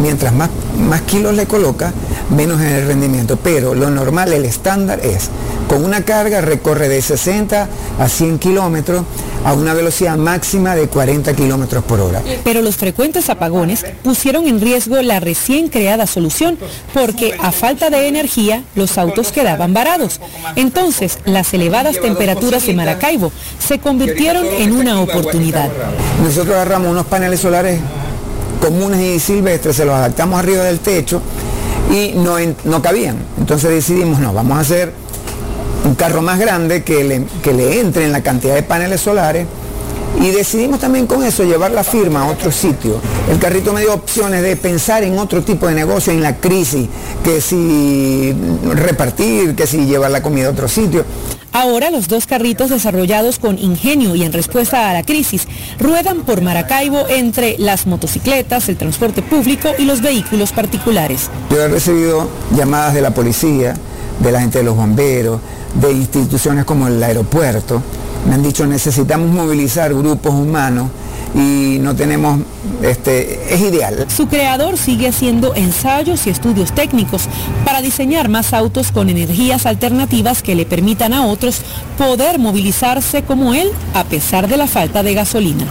Mientras 0.00 0.32
más, 0.32 0.48
más 0.78 1.02
kilos 1.02 1.34
le 1.34 1.46
coloca, 1.46 1.92
menos 2.34 2.60
en 2.60 2.68
el 2.68 2.86
rendimiento, 2.86 3.36
pero 3.36 3.74
lo 3.74 3.90
normal, 3.90 4.32
el 4.32 4.44
estándar 4.44 5.00
es, 5.00 5.28
con 5.70 5.84
una 5.84 6.04
carga 6.04 6.40
recorre 6.40 6.88
de 6.88 7.00
60 7.00 7.68
a 8.00 8.08
100 8.08 8.40
kilómetros 8.40 9.04
a 9.44 9.52
una 9.52 9.72
velocidad 9.72 10.16
máxima 10.16 10.74
de 10.74 10.88
40 10.88 11.32
kilómetros 11.34 11.84
por 11.84 12.00
hora. 12.00 12.20
Pero 12.42 12.60
los 12.60 12.76
frecuentes 12.76 13.30
apagones 13.30 13.86
pusieron 14.02 14.48
en 14.48 14.60
riesgo 14.60 15.00
la 15.00 15.20
recién 15.20 15.68
creada 15.68 16.08
solución 16.08 16.58
porque 16.92 17.36
a 17.40 17.52
falta 17.52 17.88
de 17.88 18.08
energía 18.08 18.64
los 18.74 18.98
autos 18.98 19.30
quedaban 19.30 19.72
varados. 19.72 20.20
Entonces, 20.56 21.20
las 21.24 21.54
elevadas 21.54 22.00
temperaturas 22.00 22.66
de 22.66 22.74
Maracaibo 22.74 23.30
se 23.64 23.78
convirtieron 23.78 24.44
en 24.46 24.72
una 24.72 25.00
oportunidad. 25.00 25.70
Nosotros 26.20 26.56
agarramos 26.56 26.90
unos 26.90 27.06
paneles 27.06 27.38
solares 27.38 27.80
comunes 28.60 29.00
y 29.00 29.20
silvestres, 29.20 29.76
se 29.76 29.84
los 29.84 29.94
adaptamos 29.94 30.36
arriba 30.36 30.64
del 30.64 30.80
techo 30.80 31.22
y 31.92 32.14
no, 32.16 32.38
no 32.64 32.82
cabían. 32.82 33.18
Entonces 33.38 33.70
decidimos, 33.70 34.18
no, 34.18 34.32
vamos 34.32 34.58
a 34.58 34.60
hacer 34.62 35.09
un 35.84 35.94
carro 35.94 36.22
más 36.22 36.38
grande 36.38 36.82
que 36.82 37.04
le, 37.04 37.24
que 37.42 37.52
le 37.52 37.80
entre 37.80 38.04
en 38.04 38.12
la 38.12 38.22
cantidad 38.22 38.54
de 38.54 38.62
paneles 38.62 39.00
solares 39.00 39.46
y 40.20 40.30
decidimos 40.30 40.80
también 40.80 41.06
con 41.06 41.24
eso 41.24 41.44
llevar 41.44 41.70
la 41.70 41.84
firma 41.84 42.22
a 42.22 42.26
otro 42.26 42.50
sitio. 42.50 43.00
El 43.30 43.38
carrito 43.38 43.72
me 43.72 43.80
dio 43.80 43.94
opciones 43.94 44.42
de 44.42 44.56
pensar 44.56 45.02
en 45.02 45.18
otro 45.18 45.42
tipo 45.42 45.66
de 45.66 45.74
negocio 45.74 46.12
en 46.12 46.22
la 46.22 46.36
crisis, 46.36 46.88
que 47.24 47.40
si 47.40 48.34
repartir, 48.74 49.54
que 49.54 49.66
si 49.66 49.86
llevar 49.86 50.10
la 50.10 50.22
comida 50.22 50.48
a 50.48 50.50
otro 50.50 50.68
sitio. 50.68 51.04
Ahora 51.52 51.90
los 51.90 52.06
dos 52.06 52.26
carritos 52.26 52.70
desarrollados 52.70 53.38
con 53.38 53.58
ingenio 53.58 54.14
y 54.14 54.22
en 54.22 54.32
respuesta 54.32 54.88
a 54.88 54.92
la 54.92 55.02
crisis 55.02 55.48
ruedan 55.80 56.20
por 56.20 56.42
Maracaibo 56.42 57.08
entre 57.08 57.56
las 57.58 57.86
motocicletas, 57.86 58.68
el 58.68 58.76
transporte 58.76 59.20
público 59.22 59.70
y 59.76 59.84
los 59.84 60.00
vehículos 60.00 60.52
particulares. 60.52 61.28
Yo 61.50 61.60
he 61.60 61.68
recibido 61.68 62.28
llamadas 62.54 62.94
de 62.94 63.00
la 63.00 63.14
policía, 63.14 63.74
de 64.20 64.32
la 64.32 64.40
gente 64.40 64.58
de 64.58 64.64
los 64.64 64.76
bomberos, 64.76 65.40
de 65.74 65.92
instituciones 65.92 66.64
como 66.64 66.86
el 66.86 67.02
aeropuerto. 67.02 67.82
Me 68.28 68.34
han 68.34 68.42
dicho 68.42 68.66
necesitamos 68.66 69.30
movilizar 69.30 69.92
grupos 69.94 70.34
humanos 70.34 70.88
y 71.34 71.78
no 71.80 71.94
tenemos, 71.94 72.40
este, 72.82 73.54
es 73.54 73.60
ideal. 73.60 74.06
Su 74.14 74.26
creador 74.26 74.76
sigue 74.76 75.08
haciendo 75.08 75.54
ensayos 75.54 76.26
y 76.26 76.30
estudios 76.30 76.72
técnicos 76.72 77.28
para 77.64 77.82
diseñar 77.82 78.28
más 78.28 78.52
autos 78.52 78.90
con 78.90 79.08
energías 79.08 79.64
alternativas 79.66 80.42
que 80.42 80.54
le 80.54 80.66
permitan 80.66 81.14
a 81.14 81.26
otros 81.26 81.62
poder 81.96 82.38
movilizarse 82.38 83.22
como 83.22 83.54
él 83.54 83.70
a 83.94 84.04
pesar 84.04 84.48
de 84.48 84.56
la 84.56 84.66
falta 84.66 85.02
de 85.02 85.14
gasolina. 85.14 85.64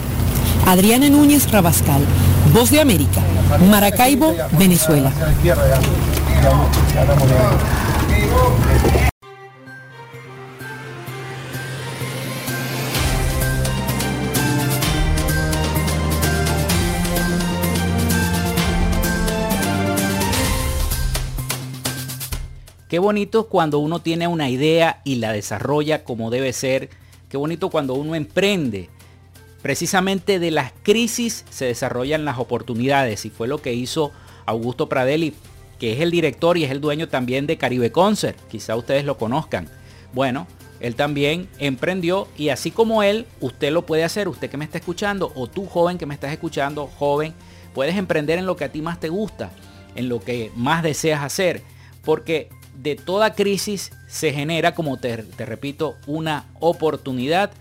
Adriana 0.66 1.10
Núñez 1.10 1.52
Rabascal, 1.52 2.02
Voz 2.54 2.72
de 2.72 2.80
América, 2.80 3.22
Maracaibo, 3.70 4.34
Venezuela. 4.58 5.12
Qué 22.90 22.98
bonito 22.98 23.46
cuando 23.46 23.78
uno 23.78 24.00
tiene 24.00 24.28
una 24.28 24.50
idea 24.50 25.02
y 25.04 25.18
la 25.18 25.32
desarrolla 25.32 26.04
como 26.04 26.32
debe 26.32 26.52
ser. 26.54 26.90
Qué 27.30 27.38
bonito 27.38 27.70
cuando 27.70 27.94
uno 27.94 28.16
emprende. 28.16 28.90
Precisamente 29.62 30.40
de 30.40 30.50
las 30.50 30.74
crisis 30.82 31.46
se 31.52 31.66
desarrollan 31.66 32.26
las 32.26 32.40
oportunidades 32.40 33.26
y 33.26 33.30
fue 33.30 33.48
lo 33.48 33.62
que 33.62 33.74
hizo 33.74 34.12
Augusto 34.48 34.90
Pradelli, 34.90 35.36
que 35.78 35.94
es 35.94 36.00
el 36.00 36.10
director 36.10 36.58
y 36.58 36.64
es 36.64 36.72
el 36.72 36.82
dueño 36.82 37.08
también 37.10 37.46
de 37.46 37.60
Caribe 37.60 37.92
Concert. 37.92 38.40
Quizá 38.50 38.76
ustedes 38.76 39.06
lo 39.06 39.20
conozcan. 39.20 39.68
Bueno, 40.12 40.48
él 40.80 40.96
también 40.96 41.48
emprendió 41.60 42.28
y 42.40 42.50
así 42.50 42.72
como 42.72 43.04
él, 43.04 43.28
usted 43.40 43.72
lo 43.72 43.86
puede 43.86 44.04
hacer, 44.04 44.28
usted 44.28 44.50
que 44.50 44.58
me 44.58 44.66
está 44.66 44.80
escuchando 44.80 45.32
o 45.36 45.46
tú 45.46 45.68
joven 45.68 46.00
que 46.00 46.08
me 46.08 46.16
estás 46.16 46.32
escuchando, 46.32 46.88
joven, 46.88 47.36
puedes 47.76 47.96
emprender 47.98 48.40
en 48.40 48.48
lo 48.48 48.56
que 48.56 48.64
a 48.64 48.72
ti 48.72 48.82
más 48.82 49.00
te 49.00 49.10
gusta, 49.10 49.52
en 49.94 50.10
lo 50.10 50.20
que 50.20 50.52
más 50.56 50.82
deseas 50.82 51.22
hacer, 51.22 51.62
porque 52.04 52.50
de 52.82 52.96
toda 52.96 53.34
crisis 53.34 53.92
se 54.08 54.32
genera, 54.32 54.74
como 54.74 54.98
te, 54.98 55.18
repito, 55.38 55.98
una 56.08 56.46
oportunidad 56.60 57.52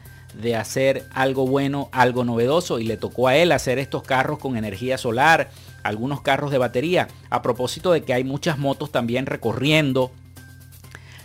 de 0.41 0.55
hacer 0.55 1.07
algo 1.13 1.47
bueno, 1.47 1.89
algo 1.91 2.25
novedoso 2.25 2.79
y 2.79 2.85
le 2.85 2.97
tocó 2.97 3.27
a 3.27 3.37
él 3.37 3.51
hacer 3.51 3.79
estos 3.79 4.03
carros 4.05 4.39
con 4.39 4.57
energía 4.57 4.97
solar, 4.97 5.51
algunos 5.83 6.21
carros 6.21 6.51
de 6.53 6.59
batería, 6.59 7.09
a 7.31 7.43
propósito 7.43 7.93
de 7.93 8.03
que 8.03 8.15
hay 8.15 8.23
muchas 8.23 8.59
motos 8.59 8.93
también 8.93 9.27
recorriendo 9.27 10.13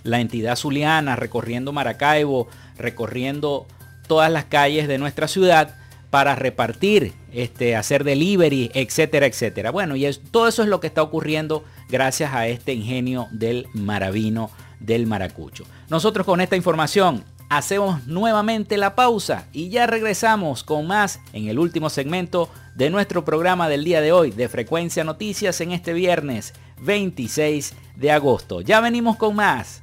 la 0.04 0.20
entidad 0.20 0.56
zuliana, 0.56 1.16
recorriendo 1.16 1.72
Maracaibo, 1.72 2.48
recorriendo 2.78 3.68
todas 4.08 4.32
las 4.32 4.46
calles 4.46 4.88
de 4.88 4.98
nuestra 4.98 5.28
ciudad 5.28 5.76
para 6.10 6.36
repartir, 6.36 7.14
este, 7.32 7.76
hacer 7.76 8.04
delivery, 8.04 8.72
etcétera, 8.74 9.26
etcétera. 9.26 9.72
Bueno, 9.72 9.96
y 9.96 10.12
todo 10.32 10.48
eso 10.48 10.64
es 10.64 10.70
lo 10.70 10.80
que 10.80 10.88
está 10.88 11.02
ocurriendo 11.02 11.64
gracias 11.94 12.34
a 12.34 12.48
este 12.48 12.74
ingenio 12.74 13.28
del 13.30 13.68
maravino 13.76 14.50
del 14.80 15.06
maracucho. 15.06 15.64
Nosotros 15.90 16.26
con 16.26 16.42
esta 16.42 16.56
información 16.56 17.24
hacemos 17.50 18.08
nuevamente 18.08 18.78
la 18.78 18.96
pausa 18.96 19.46
y 19.54 19.70
ya 19.70 19.86
regresamos 19.86 20.64
con 20.64 20.88
más 20.88 21.20
en 21.34 21.50
el 21.50 21.60
último 21.60 21.92
segmento 21.92 22.50
de 22.74 22.90
nuestro 22.90 23.24
programa 23.24 23.70
del 23.70 23.84
día 23.84 24.02
de 24.02 24.12
hoy 24.12 24.32
de 24.32 24.50
Frecuencia 24.50 25.04
Noticias 25.04 25.62
en 25.62 25.72
este 25.72 25.94
viernes 25.94 26.56
26 26.82 27.76
de 27.96 28.12
agosto. 28.12 28.62
Ya 28.62 28.82
venimos 28.82 29.16
con 29.16 29.36
más. 29.36 29.83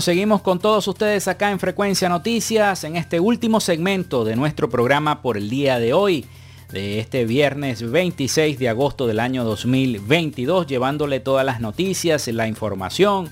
Seguimos 0.00 0.40
con 0.40 0.58
todos 0.58 0.88
ustedes 0.88 1.28
acá 1.28 1.50
en 1.50 1.58
Frecuencia 1.58 2.08
Noticias, 2.08 2.84
en 2.84 2.96
este 2.96 3.20
último 3.20 3.60
segmento 3.60 4.24
de 4.24 4.34
nuestro 4.34 4.70
programa 4.70 5.20
por 5.20 5.36
el 5.36 5.50
día 5.50 5.78
de 5.78 5.92
hoy, 5.92 6.24
de 6.72 7.00
este 7.00 7.26
viernes 7.26 7.82
26 7.82 8.58
de 8.58 8.70
agosto 8.70 9.06
del 9.06 9.20
año 9.20 9.44
2022, 9.44 10.66
llevándole 10.66 11.20
todas 11.20 11.44
las 11.44 11.60
noticias, 11.60 12.26
la 12.28 12.48
información 12.48 13.30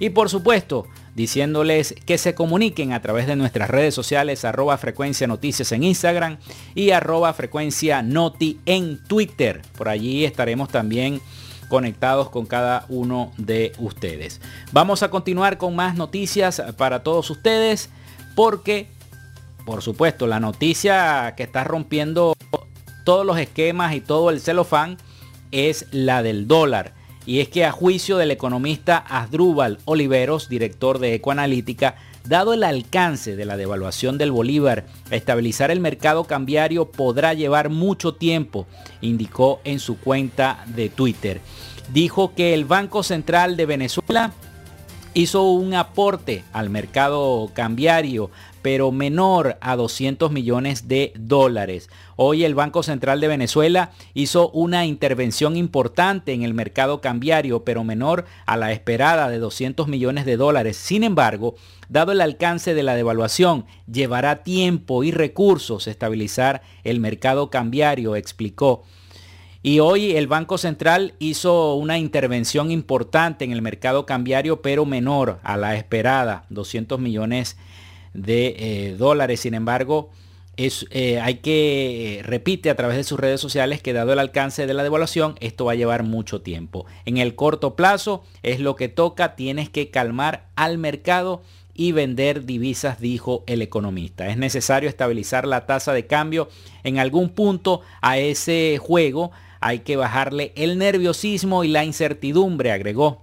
y 0.00 0.10
por 0.10 0.28
supuesto 0.28 0.88
diciéndoles 1.14 1.94
que 2.04 2.18
se 2.18 2.34
comuniquen 2.34 2.92
a 2.92 3.02
través 3.02 3.28
de 3.28 3.36
nuestras 3.36 3.70
redes 3.70 3.94
sociales 3.94 4.44
arroba 4.44 4.76
frecuencia 4.76 5.28
noticias 5.28 5.70
en 5.70 5.84
Instagram 5.84 6.38
y 6.74 6.90
arroba 6.90 7.32
frecuencia 7.32 8.02
noti 8.02 8.58
en 8.66 9.04
Twitter. 9.04 9.62
Por 9.76 9.88
allí 9.88 10.24
estaremos 10.24 10.68
también 10.68 11.20
conectados 11.68 12.30
con 12.30 12.46
cada 12.46 12.84
uno 12.88 13.32
de 13.36 13.72
ustedes. 13.78 14.40
Vamos 14.72 15.02
a 15.02 15.10
continuar 15.10 15.58
con 15.58 15.76
más 15.76 15.94
noticias 15.94 16.62
para 16.76 17.02
todos 17.02 17.30
ustedes 17.30 17.90
porque, 18.34 18.88
por 19.64 19.82
supuesto, 19.82 20.26
la 20.26 20.40
noticia 20.40 21.34
que 21.36 21.42
está 21.42 21.64
rompiendo 21.64 22.34
todos 23.04 23.24
los 23.24 23.38
esquemas 23.38 23.94
y 23.94 24.00
todo 24.00 24.30
el 24.30 24.40
celofán 24.40 24.98
es 25.50 25.86
la 25.92 26.22
del 26.22 26.46
dólar. 26.46 26.94
Y 27.26 27.40
es 27.40 27.48
que 27.48 27.64
a 27.64 27.72
juicio 27.72 28.16
del 28.16 28.30
economista 28.30 28.96
Asdrúbal 28.96 29.78
Oliveros, 29.84 30.48
director 30.48 30.98
de 30.98 31.14
Ecoanalítica, 31.14 31.96
dado 32.24 32.54
el 32.54 32.64
alcance 32.64 33.36
de 33.36 33.44
la 33.44 33.56
devaluación 33.56 34.18
del 34.18 34.32
Bolívar, 34.32 34.86
estabilizar 35.10 35.70
el 35.70 35.80
mercado 35.80 36.24
cambiario 36.24 36.90
podrá 36.90 37.34
llevar 37.34 37.68
mucho 37.68 38.14
tiempo, 38.14 38.66
indicó 39.00 39.60
en 39.64 39.80
su 39.80 39.98
cuenta 39.98 40.64
de 40.66 40.88
Twitter 40.88 41.40
dijo 41.92 42.34
que 42.34 42.54
el 42.54 42.64
Banco 42.64 43.02
Central 43.02 43.56
de 43.56 43.66
Venezuela 43.66 44.32
hizo 45.14 45.44
un 45.44 45.74
aporte 45.74 46.44
al 46.52 46.70
mercado 46.70 47.50
cambiario, 47.54 48.30
pero 48.62 48.92
menor 48.92 49.56
a 49.60 49.74
200 49.74 50.30
millones 50.30 50.86
de 50.86 51.12
dólares. 51.18 51.88
Hoy 52.16 52.44
el 52.44 52.54
Banco 52.54 52.82
Central 52.82 53.20
de 53.20 53.28
Venezuela 53.28 53.90
hizo 54.14 54.50
una 54.50 54.84
intervención 54.84 55.56
importante 55.56 56.32
en 56.34 56.42
el 56.42 56.54
mercado 56.54 57.00
cambiario, 57.00 57.64
pero 57.64 57.84
menor 57.84 58.26
a 58.46 58.56
la 58.56 58.72
esperada 58.72 59.28
de 59.28 59.38
200 59.38 59.88
millones 59.88 60.26
de 60.26 60.36
dólares. 60.36 60.76
Sin 60.76 61.02
embargo, 61.02 61.54
dado 61.88 62.12
el 62.12 62.20
alcance 62.20 62.74
de 62.74 62.82
la 62.82 62.94
devaluación, 62.94 63.66
llevará 63.90 64.42
tiempo 64.42 65.04
y 65.04 65.10
recursos 65.10 65.86
estabilizar 65.86 66.62
el 66.84 67.00
mercado 67.00 67.50
cambiario, 67.50 68.16
explicó. 68.16 68.84
Y 69.62 69.80
hoy 69.80 70.16
el 70.16 70.28
Banco 70.28 70.56
Central 70.56 71.14
hizo 71.18 71.74
una 71.74 71.98
intervención 71.98 72.70
importante 72.70 73.44
en 73.44 73.52
el 73.52 73.60
mercado 73.60 74.06
cambiario, 74.06 74.62
pero 74.62 74.86
menor 74.86 75.40
a 75.42 75.56
la 75.56 75.76
esperada, 75.76 76.44
200 76.50 77.00
millones 77.00 77.56
de 78.14 78.54
eh, 78.58 78.96
dólares. 78.96 79.40
Sin 79.40 79.54
embargo, 79.54 80.10
es, 80.58 80.86
eh, 80.90 81.20
hay 81.20 81.36
que, 81.36 82.18
eh, 82.18 82.22
repite 82.22 82.68
a 82.68 82.74
través 82.76 82.96
de 82.96 83.04
sus 83.04 83.18
redes 83.18 83.40
sociales 83.40 83.80
que 83.80 83.92
dado 83.92 84.12
el 84.12 84.18
alcance 84.18 84.66
de 84.66 84.74
la 84.74 84.82
devaluación, 84.82 85.36
esto 85.40 85.64
va 85.64 85.72
a 85.72 85.76
llevar 85.76 86.02
mucho 86.02 86.40
tiempo. 86.40 86.86
En 87.04 87.16
el 87.16 87.36
corto 87.36 87.76
plazo 87.76 88.24
es 88.42 88.58
lo 88.60 88.74
que 88.74 88.88
toca, 88.88 89.36
tienes 89.36 89.70
que 89.70 89.90
calmar 89.90 90.48
al 90.56 90.76
mercado 90.78 91.42
y 91.78 91.92
vender 91.92 92.44
divisas, 92.44 93.00
dijo 93.00 93.44
el 93.46 93.62
economista. 93.62 94.26
Es 94.26 94.36
necesario 94.36 94.88
estabilizar 94.88 95.46
la 95.46 95.64
tasa 95.64 95.92
de 95.92 96.08
cambio 96.08 96.48
en 96.82 96.98
algún 96.98 97.30
punto 97.30 97.82
a 98.02 98.18
ese 98.18 98.78
juego 98.82 99.30
hay 99.60 99.80
que 99.80 99.96
bajarle 99.96 100.52
el 100.56 100.76
nerviosismo 100.76 101.62
y 101.62 101.68
la 101.68 101.84
incertidumbre, 101.84 102.72
agregó. 102.72 103.22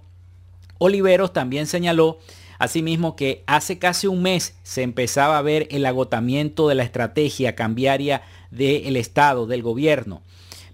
Oliveros 0.78 1.34
también 1.34 1.66
señaló 1.66 2.18
asimismo 2.58 3.14
que 3.14 3.44
hace 3.46 3.78
casi 3.78 4.06
un 4.06 4.22
mes 4.22 4.54
se 4.62 4.82
empezaba 4.82 5.36
a 5.36 5.42
ver 5.42 5.68
el 5.70 5.84
agotamiento 5.84 6.68
de 6.68 6.76
la 6.76 6.82
estrategia 6.82 7.54
cambiaria 7.54 8.22
del 8.50 8.96
Estado, 8.96 9.46
del 9.46 9.62
gobierno. 9.62 10.22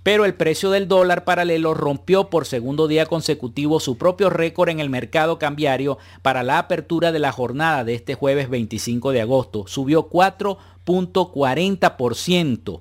Pero 0.03 0.25
el 0.25 0.35
precio 0.35 0.71
del 0.71 0.89
dólar 0.89 1.25
paralelo 1.25 1.75
rompió 1.75 2.29
por 2.29 2.45
segundo 2.47 2.89
día 2.89 3.07
consecutivo 3.07 3.79
su 3.79 3.97
propio 3.99 4.31
récord 4.31 4.71
en 4.71 4.81
el 4.81 4.91
mercado 4.91 5.39
cambiario 5.39 5.99
para 6.23 6.43
la 6.43 6.59
apertura 6.59 7.13
de 7.13 7.21
la 7.21 7.31
jornada 7.31 7.85
de 7.85 7.95
este 7.95 8.15
jueves 8.15 8.51
25 8.51 9.13
de 9.13 9.21
agosto. 9.21 9.67
Subió 9.69 10.11
4.40% 10.11 12.81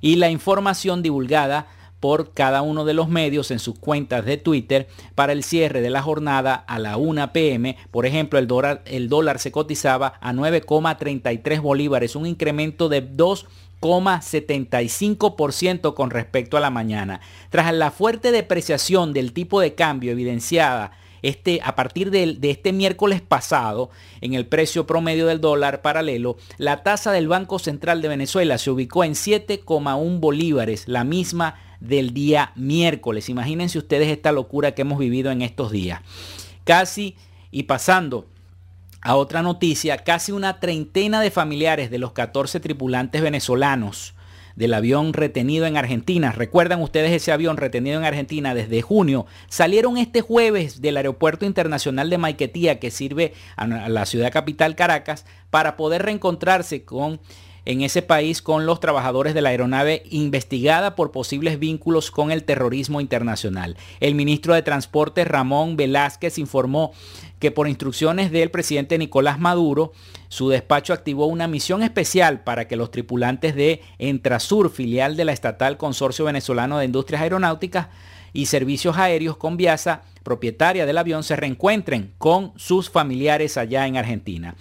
y 0.00 0.16
la 0.16 0.30
información 0.30 1.02
divulgada 1.02 1.66
por 2.00 2.32
cada 2.34 2.62
uno 2.62 2.84
de 2.84 2.94
los 2.94 3.08
medios 3.08 3.52
en 3.52 3.60
sus 3.60 3.78
cuentas 3.78 4.24
de 4.24 4.36
Twitter 4.36 4.88
para 5.14 5.32
el 5.32 5.44
cierre 5.44 5.80
de 5.82 5.90
la 5.90 6.02
jornada 6.02 6.54
a 6.54 6.80
la 6.80 6.96
1 6.96 7.32
pm. 7.32 7.76
Por 7.92 8.06
ejemplo, 8.06 8.40
el 8.40 8.48
dólar, 8.48 8.82
el 8.86 9.08
dólar 9.08 9.38
se 9.38 9.52
cotizaba 9.52 10.14
a 10.20 10.32
9,33 10.32 11.60
bolívares, 11.60 12.16
un 12.16 12.26
incremento 12.26 12.88
de 12.88 13.02
2,75% 13.82 15.94
con 15.94 16.10
respecto 16.10 16.56
a 16.56 16.60
la 16.60 16.70
mañana. 16.70 17.20
Tras 17.50 17.74
la 17.74 17.90
fuerte 17.90 18.32
depreciación 18.32 19.12
del 19.12 19.34
tipo 19.34 19.60
de 19.60 19.74
cambio 19.74 20.12
evidenciada 20.12 20.92
este, 21.20 21.60
a 21.62 21.76
partir 21.76 22.10
de, 22.10 22.34
de, 22.34 22.50
este 22.50 22.72
miércoles 22.72 23.20
pasado, 23.20 23.90
en 24.20 24.32
el 24.34 24.46
precio 24.46 24.86
promedio 24.86 25.26
del 25.26 25.40
dólar 25.40 25.82
paralelo, 25.82 26.36
la 26.58 26.82
tasa 26.82 27.12
del 27.12 27.28
Banco 27.28 27.58
Central 27.58 28.02
de 28.02 28.08
Venezuela 28.08 28.58
se 28.58 28.70
ubicó 28.70 29.04
en 29.04 29.12
7,1 29.12 30.18
bolívares, 30.18 30.88
la 30.88 31.04
misma 31.04 31.56
del 31.80 32.14
día 32.14 32.52
miércoles. 32.54 33.28
Imagínense 33.28 33.78
ustedes 33.78 34.08
esta 34.08 34.32
locura 34.32 34.72
que 34.72 34.82
hemos 34.82 34.98
vivido 34.98 35.30
en 35.30 35.42
estos 35.42 35.70
días. 35.70 36.00
Casi 36.64 37.16
y 37.50 37.64
pasando 37.64 38.26
a 39.02 39.16
otra 39.16 39.42
noticia, 39.42 39.98
casi 39.98 40.32
una 40.32 40.60
treintena 40.60 41.20
de 41.20 41.30
familiares 41.30 41.90
de 41.90 41.98
los 41.98 42.12
14 42.12 42.60
tripulantes 42.60 43.20
venezolanos 43.20 44.14
del 44.54 44.74
avión 44.74 45.12
retenido 45.12 45.66
en 45.66 45.76
Argentina. 45.76 46.32
¿Recuerdan 46.32 46.80
ustedes 46.80 47.10
ese 47.10 47.32
avión 47.32 47.56
retenido 47.56 47.98
en 47.98 48.04
Argentina 48.04 48.54
desde 48.54 48.82
junio? 48.82 49.26
Salieron 49.48 49.96
este 49.96 50.20
jueves 50.20 50.80
del 50.80 50.96
Aeropuerto 50.98 51.44
Internacional 51.44 52.10
de 52.10 52.18
Maiquetía, 52.18 52.78
que 52.78 52.90
sirve 52.90 53.34
a 53.56 53.66
la 53.66 54.06
ciudad 54.06 54.32
capital 54.32 54.76
Caracas, 54.76 55.24
para 55.50 55.76
poder 55.76 56.02
reencontrarse 56.02 56.84
con 56.84 57.20
en 57.64 57.82
ese 57.82 58.02
país 58.02 58.42
con 58.42 58.66
los 58.66 58.80
trabajadores 58.80 59.34
de 59.34 59.42
la 59.42 59.50
aeronave 59.50 60.02
investigada 60.10 60.96
por 60.96 61.12
posibles 61.12 61.58
vínculos 61.58 62.10
con 62.10 62.30
el 62.32 62.44
terrorismo 62.44 63.00
internacional. 63.00 63.76
El 64.00 64.14
ministro 64.14 64.54
de 64.54 64.62
Transporte 64.62 65.24
Ramón 65.24 65.76
Velázquez 65.76 66.38
informó 66.38 66.92
que 67.38 67.50
por 67.50 67.68
instrucciones 67.68 68.30
del 68.30 68.50
presidente 68.50 68.98
Nicolás 68.98 69.38
Maduro, 69.38 69.92
su 70.28 70.48
despacho 70.48 70.92
activó 70.92 71.26
una 71.26 71.48
misión 71.48 71.82
especial 71.82 72.42
para 72.42 72.66
que 72.66 72.76
los 72.76 72.90
tripulantes 72.90 73.54
de 73.54 73.80
Entrasur, 73.98 74.70
filial 74.70 75.16
de 75.16 75.24
la 75.24 75.32
estatal 75.32 75.76
Consorcio 75.76 76.24
Venezolano 76.24 76.78
de 76.78 76.86
Industrias 76.86 77.22
Aeronáuticas 77.22 77.88
y 78.32 78.46
Servicios 78.46 78.96
Aéreos 78.96 79.36
con 79.36 79.56
Viasa, 79.56 80.02
propietaria 80.22 80.86
del 80.86 80.98
avión, 80.98 81.22
se 81.22 81.36
reencuentren 81.36 82.14
con 82.18 82.52
sus 82.56 82.90
familiares 82.90 83.56
allá 83.56 83.86
en 83.86 83.96
Argentina. 83.96 84.54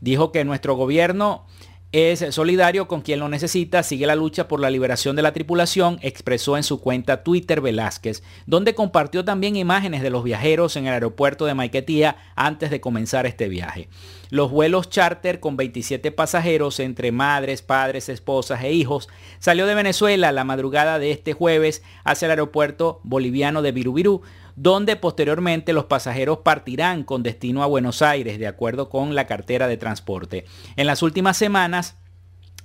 Dijo 0.00 0.32
que 0.32 0.44
nuestro 0.44 0.74
gobierno 0.74 1.46
es 1.94 2.24
solidario 2.34 2.88
con 2.88 3.02
quien 3.02 3.20
lo 3.20 3.28
necesita, 3.28 3.84
sigue 3.84 4.08
la 4.08 4.16
lucha 4.16 4.48
por 4.48 4.58
la 4.58 4.68
liberación 4.68 5.14
de 5.14 5.22
la 5.22 5.32
tripulación, 5.32 6.00
expresó 6.02 6.56
en 6.56 6.64
su 6.64 6.80
cuenta 6.80 7.22
Twitter 7.22 7.60
Velázquez, 7.60 8.24
donde 8.46 8.74
compartió 8.74 9.24
también 9.24 9.54
imágenes 9.54 10.02
de 10.02 10.10
los 10.10 10.24
viajeros 10.24 10.74
en 10.74 10.88
el 10.88 10.94
aeropuerto 10.94 11.46
de 11.46 11.54
Maiquetía 11.54 12.16
antes 12.34 12.72
de 12.72 12.80
comenzar 12.80 13.26
este 13.26 13.48
viaje. 13.48 13.88
Los 14.30 14.50
vuelos 14.50 14.90
charter 14.90 15.38
con 15.38 15.56
27 15.56 16.10
pasajeros 16.10 16.80
entre 16.80 17.12
madres, 17.12 17.62
padres, 17.62 18.08
esposas 18.08 18.64
e 18.64 18.72
hijos 18.72 19.08
salió 19.38 19.64
de 19.64 19.76
Venezuela 19.76 20.32
la 20.32 20.42
madrugada 20.42 20.98
de 20.98 21.12
este 21.12 21.32
jueves 21.32 21.84
hacia 22.02 22.26
el 22.26 22.32
aeropuerto 22.32 22.98
boliviano 23.04 23.62
de 23.62 23.70
Virubirú, 23.70 24.22
donde 24.56 24.96
posteriormente 24.96 25.72
los 25.72 25.84
pasajeros 25.84 26.38
partirán 26.38 27.04
con 27.04 27.22
destino 27.22 27.62
a 27.62 27.66
Buenos 27.66 28.02
Aires, 28.02 28.38
de 28.38 28.46
acuerdo 28.46 28.88
con 28.88 29.14
la 29.14 29.26
cartera 29.26 29.66
de 29.66 29.76
transporte. 29.76 30.44
En 30.76 30.86
las 30.86 31.02
últimas 31.02 31.36
semanas, 31.36 31.96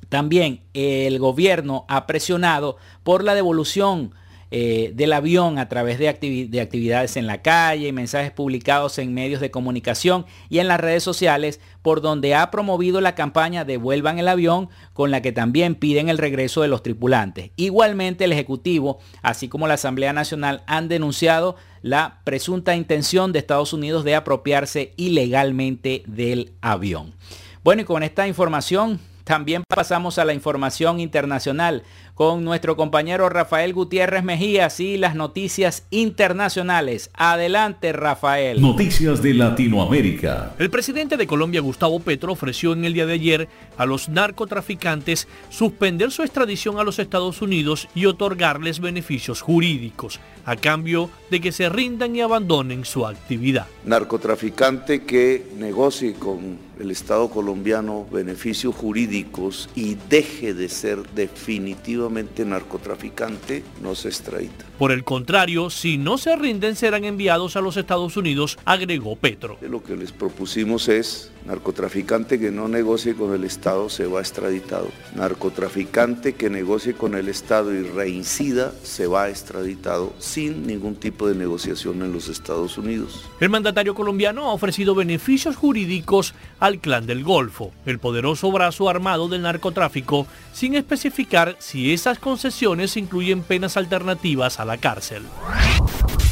también 0.09 0.63
el 0.73 1.19
gobierno 1.19 1.85
ha 1.87 2.07
presionado 2.07 2.77
por 3.03 3.23
la 3.23 3.35
devolución 3.35 4.13
eh, 4.51 4.91
del 4.95 5.13
avión 5.13 5.59
a 5.59 5.69
través 5.69 5.99
de, 5.99 6.09
actividades 6.09 7.17
en 7.17 7.27
la 7.27 7.41
calle, 7.43 7.91
mensajes 7.93 8.31
publicados 8.31 8.97
en 8.97 9.13
medios 9.13 9.41
de 9.41 9.51
comunicación 9.51 10.25
y 10.49 10.57
en 10.57 10.67
las 10.67 10.79
redes 10.79 11.03
sociales, 11.03 11.59
por 11.81 12.01
donde 12.01 12.33
ha 12.33 12.49
promovido 12.49 12.99
la 12.99 13.13
campaña 13.13 13.63
Devuelvan 13.63 14.17
el 14.17 14.27
avión, 14.27 14.69
con 14.93 15.11
la 15.11 15.21
que 15.21 15.31
también 15.31 15.75
piden 15.75 16.09
el 16.09 16.17
regreso 16.17 16.63
de 16.63 16.67
los 16.67 16.81
tripulantes. 16.81 17.51
Igualmente 17.57 18.25
el 18.25 18.33
Ejecutivo, 18.33 18.99
así 19.21 19.49
como 19.49 19.67
la 19.67 19.75
Asamblea 19.75 20.13
Nacional, 20.13 20.63
han 20.65 20.87
denunciado 20.87 21.55
la 21.81 22.21
presunta 22.23 22.75
intención 22.75 23.31
de 23.31 23.39
Estados 23.39 23.71
Unidos 23.73 24.03
de 24.03 24.15
apropiarse 24.15 24.93
ilegalmente 24.97 26.03
del 26.07 26.53
avión. 26.61 27.13
Bueno, 27.63 27.83
y 27.83 27.85
con 27.85 28.03
esta 28.03 28.27
información 28.27 28.99
también 29.29 29.63
pasamos 29.67 30.17
a 30.17 30.25
la 30.25 30.33
información 30.33 30.99
internacional 30.99 31.83
con 32.20 32.43
nuestro 32.43 32.76
compañero 32.76 33.30
Rafael 33.30 33.74
Gutiérrez 33.74 34.26
Mejías 34.26 34.82
y 34.82 34.97
las 34.97 35.15
noticias 35.15 35.86
internacionales. 35.89 37.11
Adelante, 37.13 37.93
Rafael. 37.93 38.59
Noticias 38.59 39.24
de 39.24 39.34
Latinoamérica. 39.34 40.53
El 40.59 40.70
presidente 40.70 41.15
de 41.15 41.26
Colombia, 41.26 41.61
Gustavo 41.61 42.01
Petro, 42.01 42.34
ofreció 42.34 42.74
en 42.74 42.84
el 42.84 42.91
día 42.91 43.05
de 43.05 43.13
ayer 43.13 43.47
a 43.78 43.86
los 43.86 44.09
narcotraficantes 44.09 45.30
suspender 45.47 46.11
su 46.11 46.24
extradición 46.24 46.78
a 46.78 46.84
los 46.84 46.99
Estados 46.99 47.41
Unidos 47.41 47.88
y 47.95 48.05
otorgarles 48.05 48.82
beneficios 48.82 49.39
jurídicos 49.39 50.20
a 50.43 50.57
cambio 50.57 51.09
de 51.32 51.39
que 51.39 51.53
se 51.53 51.70
rindan 51.70 52.17
y 52.17 52.22
abandonen 52.22 52.84
su 52.84 53.07
actividad. 53.07 53.67
Narcotraficante 53.86 55.03
que 55.03 55.45
negocie 55.57 56.15
con 56.15 56.67
el 56.80 56.91
Estado 56.91 57.30
colombiano 57.30 58.07
beneficios 58.11 58.74
jurídicos 58.74 59.70
y 59.76 59.95
deje 60.09 60.53
de 60.53 60.70
ser 60.70 61.03
definitivamente 61.13 62.09
narcotraficante, 62.10 63.64
no 63.82 63.95
se 63.95 64.10
extradita. 64.10 64.66
Por 64.78 64.91
el 64.91 65.03
contrario, 65.03 65.70
si 65.70 65.97
no 65.97 66.18
se 66.18 66.36
rinden 66.36 66.76
serán 66.76 67.05
enviados 67.05 67.55
a 67.55 67.62
los 67.62 67.78
Estados 67.78 68.18
Unidos, 68.18 68.57
agregó 68.66 69.16
Petro. 69.16 69.57
Lo 69.62 69.84
que 69.84 69.95
les 69.95 70.12
propusimos 70.12 70.88
es 70.89 71.32
narcotraficante 71.45 72.39
que 72.39 72.51
no 72.51 72.67
negocie 72.67 73.15
con 73.15 73.33
el 73.33 73.43
Estado 73.43 73.89
se 73.89 74.05
va 74.05 74.19
extraditado. 74.19 74.89
Narcotraficante 75.15 76.33
que 76.33 76.49
negocie 76.49 76.93
con 76.93 77.15
el 77.15 77.29
Estado 77.29 77.73
y 77.73 77.83
reincida 77.83 78.71
se 78.83 79.07
va 79.07 79.29
extraditado 79.29 80.13
sin 80.19 80.67
ningún 80.67 80.95
tipo 80.95 81.27
de 81.27 81.35
negociación 81.35 82.01
en 82.01 82.13
los 82.13 82.29
Estados 82.29 82.77
Unidos. 82.77 83.23
El 83.39 83.49
mandatario 83.49 83.95
colombiano 83.95 84.49
ha 84.49 84.53
ofrecido 84.53 84.95
beneficios 84.95 85.55
jurídicos 85.55 86.33
al 86.59 86.79
clan 86.79 87.05
del 87.05 87.23
Golfo, 87.23 87.71
el 87.85 87.99
poderoso 87.99 88.51
brazo 88.51 88.89
armado 88.89 89.27
del 89.27 89.41
narcotráfico, 89.41 90.27
sin 90.53 90.75
especificar 90.75 91.55
si 91.59 91.93
esas 91.93 92.19
concesiones 92.19 92.97
incluyen 92.97 93.41
penas 93.41 93.77
alternativas 93.77 94.59
a 94.59 94.65
la 94.65 94.77
cárcel. 94.77 95.23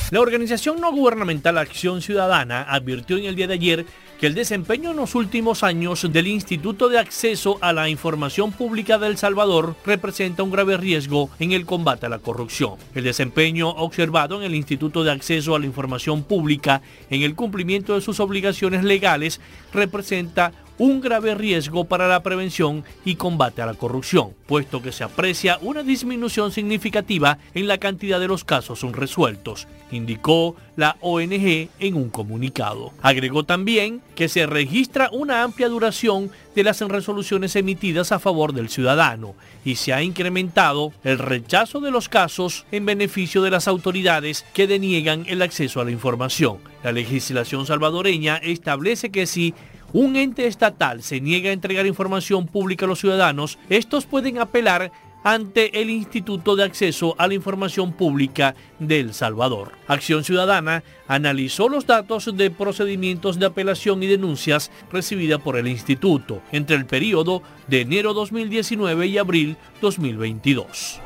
La 0.09 0.21
organización 0.21 0.79
no 0.79 0.91
gubernamental 0.93 1.57
Acción 1.57 2.01
Ciudadana 2.01 2.61
advirtió 2.61 3.17
en 3.17 3.25
el 3.25 3.35
día 3.35 3.47
de 3.47 3.55
ayer 3.55 3.85
que 4.19 4.27
el 4.27 4.33
desempeño 4.33 4.91
en 4.91 4.97
los 4.97 5.15
últimos 5.15 5.63
años 5.63 6.07
del 6.11 6.27
Instituto 6.27 6.89
de 6.89 6.97
Acceso 6.97 7.57
a 7.61 7.71
la 7.71 7.87
Información 7.87 8.51
Pública 8.51 8.97
de 8.97 9.07
El 9.07 9.17
Salvador 9.17 9.75
representa 9.85 10.43
un 10.43 10.51
grave 10.51 10.77
riesgo 10.77 11.29
en 11.39 11.51
el 11.51 11.65
combate 11.65 12.07
a 12.07 12.09
la 12.09 12.19
corrupción. 12.19 12.75
El 12.95 13.03
desempeño 13.03 13.69
observado 13.69 14.37
en 14.37 14.43
el 14.43 14.55
Instituto 14.55 15.03
de 15.03 15.11
Acceso 15.11 15.55
a 15.55 15.59
la 15.59 15.65
Información 15.67 16.23
Pública 16.23 16.81
en 17.09 17.21
el 17.21 17.35
cumplimiento 17.35 17.93
de 17.93 18.01
sus 18.01 18.19
obligaciones 18.19 18.83
legales 18.83 19.39
representa 19.71 20.51
un 20.77 21.01
grave 21.01 21.35
riesgo 21.35 21.85
para 21.85 22.07
la 22.07 22.23
prevención 22.23 22.83
y 23.05 23.15
combate 23.15 23.61
a 23.61 23.65
la 23.65 23.73
corrupción, 23.73 24.33
puesto 24.45 24.81
que 24.81 24.91
se 24.91 25.03
aprecia 25.03 25.59
una 25.61 25.83
disminución 25.83 26.51
significativa 26.51 27.37
en 27.53 27.67
la 27.67 27.77
cantidad 27.77 28.19
de 28.19 28.27
los 28.27 28.43
casos 28.43 28.81
resueltos, 28.91 29.67
indicó 29.91 30.55
la 30.75 30.97
ONG 31.01 31.69
en 31.79 31.95
un 31.95 32.09
comunicado. 32.09 32.91
Agregó 33.01 33.43
también 33.43 34.01
que 34.15 34.29
se 34.29 34.45
registra 34.45 35.09
una 35.11 35.43
amplia 35.43 35.69
duración 35.69 36.29
de 36.55 36.63
las 36.63 36.79
resoluciones 36.81 37.55
emitidas 37.55 38.11
a 38.11 38.19
favor 38.19 38.53
del 38.53 38.69
ciudadano 38.69 39.35
y 39.65 39.75
se 39.75 39.93
ha 39.93 40.03
incrementado 40.03 40.91
el 41.03 41.17
rechazo 41.19 41.79
de 41.79 41.91
los 41.91 42.09
casos 42.09 42.65
en 42.71 42.85
beneficio 42.85 43.41
de 43.41 43.51
las 43.51 43.67
autoridades 43.67 44.45
que 44.53 44.67
deniegan 44.67 45.25
el 45.27 45.41
acceso 45.41 45.81
a 45.81 45.85
la 45.85 45.91
información. 45.91 46.59
La 46.83 46.91
legislación 46.91 47.65
salvadoreña 47.65 48.37
establece 48.37 49.09
que 49.09 49.25
si 49.25 49.53
un 49.93 50.15
ente 50.15 50.47
estatal 50.47 51.03
se 51.03 51.21
niega 51.21 51.49
a 51.49 51.53
entregar 51.53 51.85
información 51.85 52.47
pública 52.47 52.85
a 52.85 52.89
los 52.89 52.99
ciudadanos, 52.99 53.57
estos 53.69 54.05
pueden 54.05 54.39
apelar 54.39 54.91
ante 55.23 55.81
el 55.81 55.89
Instituto 55.89 56.55
de 56.55 56.63
Acceso 56.63 57.15
a 57.17 57.27
la 57.27 57.33
Información 57.33 57.91
Pública 57.91 58.55
de 58.79 59.01
El 59.01 59.13
Salvador. 59.13 59.73
Acción 59.87 60.23
Ciudadana 60.23 60.83
analizó 61.07 61.67
los 61.67 61.85
datos 61.85 62.37
de 62.37 62.49
procedimientos 62.49 63.37
de 63.37 63.47
apelación 63.47 64.01
y 64.03 64.07
denuncias 64.07 64.71
recibidas 64.91 65.41
por 65.41 65.57
el 65.57 65.67
instituto 65.67 66.41
entre 66.51 66.77
el 66.77 66.85
periodo 66.85 67.41
de 67.67 67.81
enero 67.81 68.13
2019 68.13 69.07
y 69.07 69.17
abril 69.17 69.57
2022. 69.81 71.01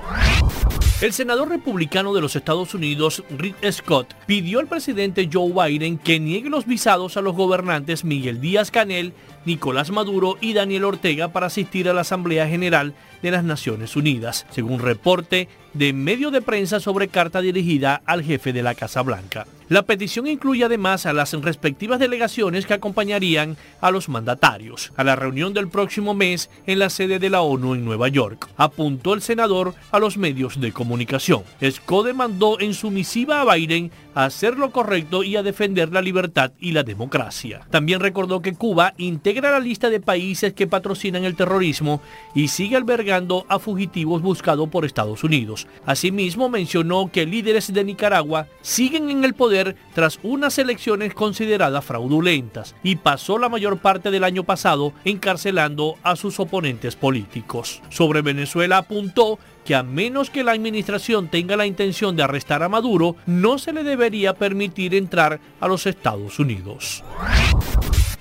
El 1.02 1.14
senador 1.14 1.50
republicano 1.50 2.14
de 2.14 2.22
los 2.22 2.36
Estados 2.36 2.76
Unidos, 2.76 3.24
Rick 3.36 3.56
Scott, 3.72 4.14
pidió 4.28 4.60
al 4.60 4.68
presidente 4.68 5.28
Joe 5.34 5.52
Biden 5.52 5.98
que 5.98 6.20
niegue 6.20 6.48
los 6.48 6.68
visados 6.68 7.18
a 7.18 7.22
los 7.22 7.36
gobernantes 7.36 8.06
Miguel 8.06 8.40
Díaz 8.40 8.70
Canel, 8.70 9.12
Nicolás 9.46 9.92
Maduro 9.92 10.38
y 10.42 10.54
Daniel 10.54 10.86
Ortega 10.86 11.30
para 11.30 11.48
asistir 11.48 11.90
a 11.90 11.94
la 11.94 12.02
Asamblea 12.02 12.48
General 12.48 12.94
de 13.22 13.32
las 13.32 13.44
Naciones 13.44 13.96
Unidas, 13.96 14.46
según 14.52 14.80
reporte 14.80 15.48
de 15.74 15.94
medio 15.94 16.32
de 16.32 16.42
prensa 16.42 16.80
sobre 16.80 17.08
carta 17.08 17.42
dirigida 17.42 18.02
al 18.06 18.24
jefe 18.24 18.54
de 18.54 18.64
la 18.64 18.76
Casa 18.76 19.02
Blanca. 19.02 19.46
La 19.70 19.84
petición 19.84 20.28
incluye 20.28 20.66
además 20.66 21.06
a 21.06 21.14
las 21.14 21.32
respectivas 21.32 21.98
delegaciones 21.98 22.66
que 22.66 22.74
acompañarían 22.74 23.56
a 23.80 23.90
los 23.90 24.10
mandatarios 24.10 24.92
a 24.98 25.06
la 25.06 25.16
reunión 25.16 25.54
del 25.54 25.70
próximo 25.70 26.14
mes 26.14 26.50
en 26.68 26.80
la 26.80 26.90
sede 26.90 27.20
de 27.20 27.30
la 27.30 27.40
ONU 27.40 27.76
en 27.76 27.86
Nueva 27.86 28.10
York, 28.10 28.50
apuntó 28.58 29.14
el 29.14 29.22
senador 29.22 29.74
a 29.92 30.00
los 30.00 30.18
medios 30.18 30.60
de 30.60 30.74
comunicación. 30.74 31.44
Scott 31.64 32.08
demandó 32.08 32.60
en 32.60 32.74
su 32.74 32.92
misiva 32.92 33.40
a 33.40 33.56
Biden 33.56 33.92
a 34.14 34.26
hacer 34.26 34.58
lo 34.58 34.72
correcto 34.72 35.24
y 35.24 35.38
a 35.38 35.44
defender 35.44 35.94
la 35.94 36.02
libertad 36.02 36.52
y 36.60 36.74
la 36.74 36.84
democracia. 36.84 37.62
También 37.70 38.02
recordó 38.02 38.42
que 38.42 38.54
Cuba 38.54 38.94
la 39.40 39.60
lista 39.60 39.90
de 39.90 40.02
países 40.02 40.54
que 40.54 40.68
patrocinan 40.68 41.24
el 41.24 41.36
terrorismo 41.36 42.02
y 42.36 42.50
sigue 42.50 42.76
albergando 42.76 43.46
a 43.48 43.60
fugitivos 43.60 44.22
buscados 44.22 44.68
por 44.70 44.84
Estados 44.84 45.24
Unidos. 45.24 45.68
Asimismo 45.86 46.50
mencionó 46.50 47.10
que 47.12 47.26
líderes 47.26 47.72
de 47.74 47.84
Nicaragua 47.84 48.48
siguen 48.62 49.10
en 49.10 49.24
el 49.24 49.34
poder 49.34 49.78
tras 49.94 50.20
unas 50.24 50.58
elecciones 50.58 51.14
consideradas 51.14 51.86
fraudulentas 51.86 52.76
y 52.84 52.98
pasó 52.98 53.38
la 53.38 53.48
mayor 53.48 53.78
parte 53.78 54.12
del 54.12 54.26
año 54.26 54.44
pasado 54.44 54.94
encarcelando 55.06 55.96
a 56.04 56.16
sus 56.16 56.40
oponentes 56.40 56.96
políticos. 56.96 57.82
Sobre 57.90 58.22
Venezuela 58.22 58.80
apuntó 58.80 59.40
que 59.66 59.76
a 59.76 59.84
menos 59.84 60.30
que 60.30 60.44
la 60.44 60.54
administración 60.54 61.28
tenga 61.28 61.56
la 61.56 61.66
intención 61.66 62.16
de 62.16 62.24
arrestar 62.24 62.64
a 62.64 62.70
Maduro, 62.70 63.16
no 63.26 63.58
se 63.60 63.74
le 63.74 63.84
debería 63.84 64.34
permitir 64.34 64.96
entrar 64.96 65.40
a 65.60 65.68
los 65.68 65.86
Estados 65.86 66.40
Unidos. 66.40 67.04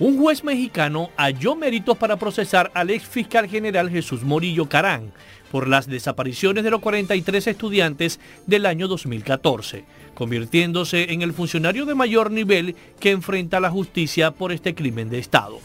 Un 0.01 0.17
juez 0.17 0.43
mexicano 0.43 1.11
halló 1.15 1.55
méritos 1.55 1.95
para 1.95 2.17
procesar 2.17 2.71
al 2.73 2.89
ex 2.89 3.05
fiscal 3.05 3.47
general 3.47 3.87
Jesús 3.87 4.23
Morillo 4.23 4.67
Carán 4.67 5.11
por 5.51 5.67
las 5.67 5.85
desapariciones 5.85 6.63
de 6.63 6.71
los 6.71 6.81
43 6.81 7.45
estudiantes 7.45 8.19
del 8.47 8.65
año 8.65 8.87
2014, 8.87 9.85
convirtiéndose 10.15 11.13
en 11.13 11.21
el 11.21 11.33
funcionario 11.33 11.85
de 11.85 11.93
mayor 11.93 12.31
nivel 12.31 12.75
que 12.99 13.11
enfrenta 13.11 13.59
la 13.59 13.69
justicia 13.69 14.31
por 14.31 14.51
este 14.51 14.73
crimen 14.73 15.11
de 15.11 15.19
Estado. 15.19 15.59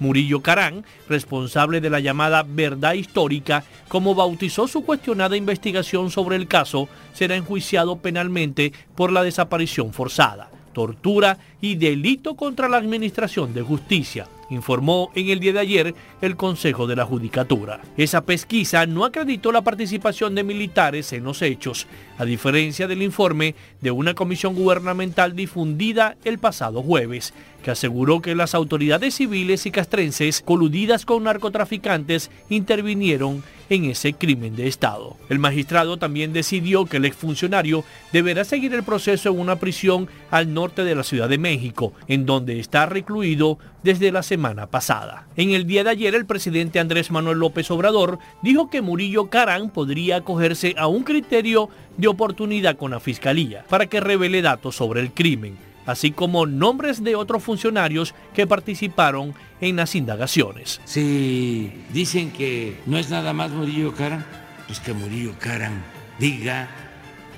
Murillo 0.00 0.40
Carán, 0.40 0.86
responsable 1.06 1.82
de 1.82 1.90
la 1.90 2.00
llamada 2.00 2.46
verdad 2.48 2.94
histórica, 2.94 3.62
como 3.88 4.14
bautizó 4.14 4.68
su 4.68 4.86
cuestionada 4.86 5.36
investigación 5.36 6.10
sobre 6.10 6.36
el 6.36 6.48
caso, 6.48 6.88
será 7.12 7.36
enjuiciado 7.36 7.96
penalmente 7.96 8.72
por 8.94 9.12
la 9.12 9.22
desaparición 9.22 9.92
forzada, 9.92 10.48
tortura 10.72 11.38
y 11.60 11.76
delito 11.76 12.34
contra 12.34 12.68
la 12.68 12.76
Administración 12.76 13.54
de 13.54 13.62
Justicia 13.62 14.26
informó 14.54 15.10
en 15.14 15.28
el 15.28 15.40
día 15.40 15.52
de 15.52 15.60
ayer 15.60 15.94
el 16.20 16.36
Consejo 16.36 16.86
de 16.86 16.96
la 16.96 17.06
Judicatura. 17.06 17.80
Esa 17.96 18.22
pesquisa 18.22 18.86
no 18.86 19.04
acreditó 19.04 19.52
la 19.52 19.62
participación 19.62 20.34
de 20.34 20.44
militares 20.44 21.12
en 21.12 21.24
los 21.24 21.42
hechos, 21.42 21.86
a 22.18 22.24
diferencia 22.24 22.86
del 22.86 23.02
informe 23.02 23.54
de 23.80 23.90
una 23.90 24.14
comisión 24.14 24.54
gubernamental 24.54 25.34
difundida 25.34 26.16
el 26.24 26.38
pasado 26.38 26.82
jueves, 26.82 27.32
que 27.62 27.70
aseguró 27.70 28.20
que 28.20 28.34
las 28.34 28.54
autoridades 28.54 29.14
civiles 29.14 29.64
y 29.66 29.70
castrenses 29.70 30.42
coludidas 30.42 31.06
con 31.06 31.24
narcotraficantes 31.24 32.30
intervinieron 32.50 33.42
en 33.70 33.86
ese 33.86 34.12
crimen 34.12 34.54
de 34.54 34.68
Estado. 34.68 35.16
El 35.30 35.38
magistrado 35.38 35.96
también 35.96 36.32
decidió 36.32 36.84
que 36.84 36.98
el 36.98 37.06
exfuncionario 37.06 37.84
deberá 38.12 38.44
seguir 38.44 38.74
el 38.74 38.82
proceso 38.82 39.30
en 39.30 39.38
una 39.38 39.56
prisión 39.56 40.08
al 40.30 40.52
norte 40.52 40.84
de 40.84 40.94
la 40.94 41.04
Ciudad 41.04 41.28
de 41.28 41.38
México, 41.38 41.94
en 42.06 42.26
donde 42.26 42.60
está 42.60 42.84
recluido 42.84 43.58
desde 43.82 44.12
la 44.12 44.22
semana 44.22 44.66
pasada. 44.66 45.26
En 45.36 45.50
el 45.50 45.66
día 45.66 45.84
de 45.84 45.90
ayer, 45.90 46.14
el 46.14 46.26
presidente 46.26 46.80
Andrés 46.80 47.10
Manuel 47.10 47.38
López 47.38 47.70
Obrador 47.70 48.18
dijo 48.42 48.68
que 48.68 48.82
Murillo 48.82 49.30
Carán 49.30 49.70
podría 49.70 50.16
acogerse 50.16 50.74
a 50.76 50.86
un 50.86 51.02
criterio 51.02 51.70
de 51.96 52.08
oportunidad 52.08 52.76
con 52.76 52.90
la 52.90 53.00
Fiscalía 53.00 53.64
para 53.68 53.86
que 53.86 54.00
revele 54.00 54.42
datos 54.42 54.76
sobre 54.76 55.00
el 55.00 55.12
crimen 55.12 55.71
así 55.86 56.10
como 56.10 56.46
nombres 56.46 57.02
de 57.02 57.16
otros 57.16 57.42
funcionarios 57.42 58.14
que 58.34 58.46
participaron 58.46 59.34
en 59.60 59.76
las 59.76 59.94
indagaciones. 59.94 60.80
Si 60.84 61.72
dicen 61.92 62.30
que 62.32 62.80
no 62.86 62.98
es 62.98 63.10
nada 63.10 63.32
más 63.32 63.50
Murillo 63.50 63.94
Caran, 63.94 64.24
pues 64.66 64.80
que 64.80 64.92
Murillo 64.92 65.34
Caran 65.38 65.82
diga 66.18 66.68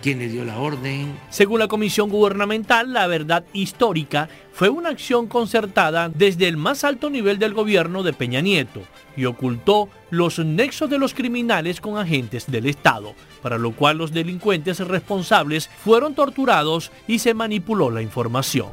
quién 0.04 0.18
le 0.18 0.28
dio 0.28 0.44
la 0.44 0.58
orden. 0.58 1.18
Según 1.30 1.60
la 1.60 1.66
Comisión 1.66 2.10
Gubernamental, 2.10 2.92
la 2.92 3.06
verdad 3.06 3.42
histórica 3.54 4.28
fue 4.52 4.68
una 4.68 4.90
acción 4.90 5.28
concertada 5.28 6.10
desde 6.10 6.46
el 6.46 6.58
más 6.58 6.84
alto 6.84 7.08
nivel 7.08 7.38
del 7.38 7.54
gobierno 7.54 8.02
de 8.02 8.12
Peña 8.12 8.42
Nieto 8.42 8.82
y 9.16 9.24
ocultó 9.24 9.88
los 10.10 10.38
nexos 10.38 10.90
de 10.90 10.98
los 10.98 11.14
criminales 11.14 11.80
con 11.80 11.96
agentes 11.96 12.44
del 12.46 12.66
Estado, 12.66 13.14
para 13.40 13.56
lo 13.56 13.72
cual 13.72 13.96
los 13.96 14.12
delincuentes 14.12 14.78
responsables 14.80 15.70
fueron 15.82 16.14
torturados 16.14 16.92
y 17.08 17.20
se 17.20 17.32
manipuló 17.32 17.90
la 17.90 18.02
información. 18.02 18.68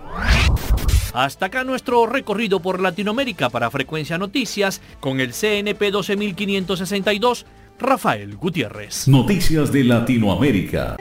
Hasta 1.14 1.46
acá 1.46 1.64
nuestro 1.64 2.08
recorrido 2.08 2.60
por 2.60 2.82
Latinoamérica 2.82 3.50
para 3.50 3.72
Frecuencia 3.72 4.18
Noticias 4.18 4.82
con 5.00 5.22
el 5.22 5.32
CNP 5.32 5.92
12562, 5.92 7.46
Rafael 7.80 8.36
Gutiérrez. 8.36 9.08
Noticias 9.08 9.72
de 9.72 9.86
Latinoamérica. 9.86 10.98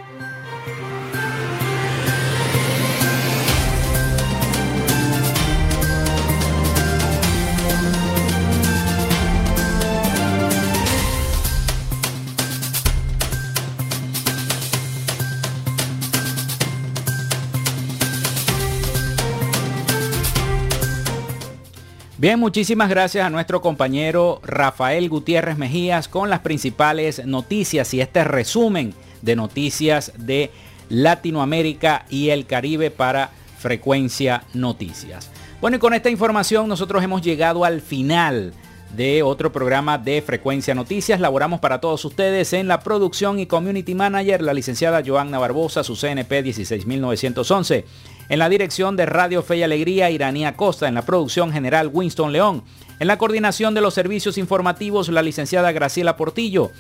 Bien, 22.20 22.38
muchísimas 22.38 22.90
gracias 22.90 23.24
a 23.24 23.30
nuestro 23.30 23.62
compañero 23.62 24.42
Rafael 24.44 25.08
Gutiérrez 25.08 25.56
Mejías 25.56 26.06
con 26.06 26.28
las 26.28 26.40
principales 26.40 27.24
noticias 27.24 27.94
y 27.94 28.02
este 28.02 28.24
resumen 28.24 28.92
de 29.22 29.36
noticias 29.36 30.12
de 30.18 30.50
Latinoamérica 30.90 32.04
y 32.10 32.28
el 32.28 32.44
Caribe 32.44 32.90
para 32.90 33.30
Frecuencia 33.58 34.44
Noticias. 34.52 35.30
Bueno, 35.62 35.78
y 35.78 35.80
con 35.80 35.94
esta 35.94 36.10
información 36.10 36.68
nosotros 36.68 37.02
hemos 37.02 37.22
llegado 37.22 37.64
al 37.64 37.80
final 37.80 38.52
de 38.94 39.22
otro 39.22 39.50
programa 39.50 39.96
de 39.96 40.20
Frecuencia 40.20 40.74
Noticias. 40.74 41.20
Laboramos 41.20 41.60
para 41.60 41.80
todos 41.80 42.04
ustedes 42.04 42.52
en 42.52 42.68
la 42.68 42.80
producción 42.80 43.38
y 43.38 43.46
community 43.46 43.94
manager, 43.94 44.42
la 44.42 44.52
licenciada 44.52 45.02
Joanna 45.02 45.38
Barbosa, 45.38 45.82
su 45.84 45.96
CNP 45.96 46.42
16911. 46.42 47.86
En 48.30 48.38
la 48.38 48.48
dirección 48.48 48.96
de 48.96 49.04
Radio 49.06 49.42
Fe 49.42 49.56
y 49.56 49.64
Alegría, 49.64 50.08
Iranía 50.08 50.56
Costa. 50.56 50.86
En 50.86 50.94
la 50.94 51.02
producción 51.02 51.50
general, 51.50 51.90
Winston 51.92 52.30
León. 52.30 52.62
En 53.00 53.08
la 53.08 53.18
coordinación 53.18 53.74
de 53.74 53.80
los 53.80 53.92
servicios 53.92 54.38
informativos, 54.38 55.08
la 55.08 55.20
licenciada 55.20 55.72
Graciela 55.72 56.16
Portillo. 56.16 56.70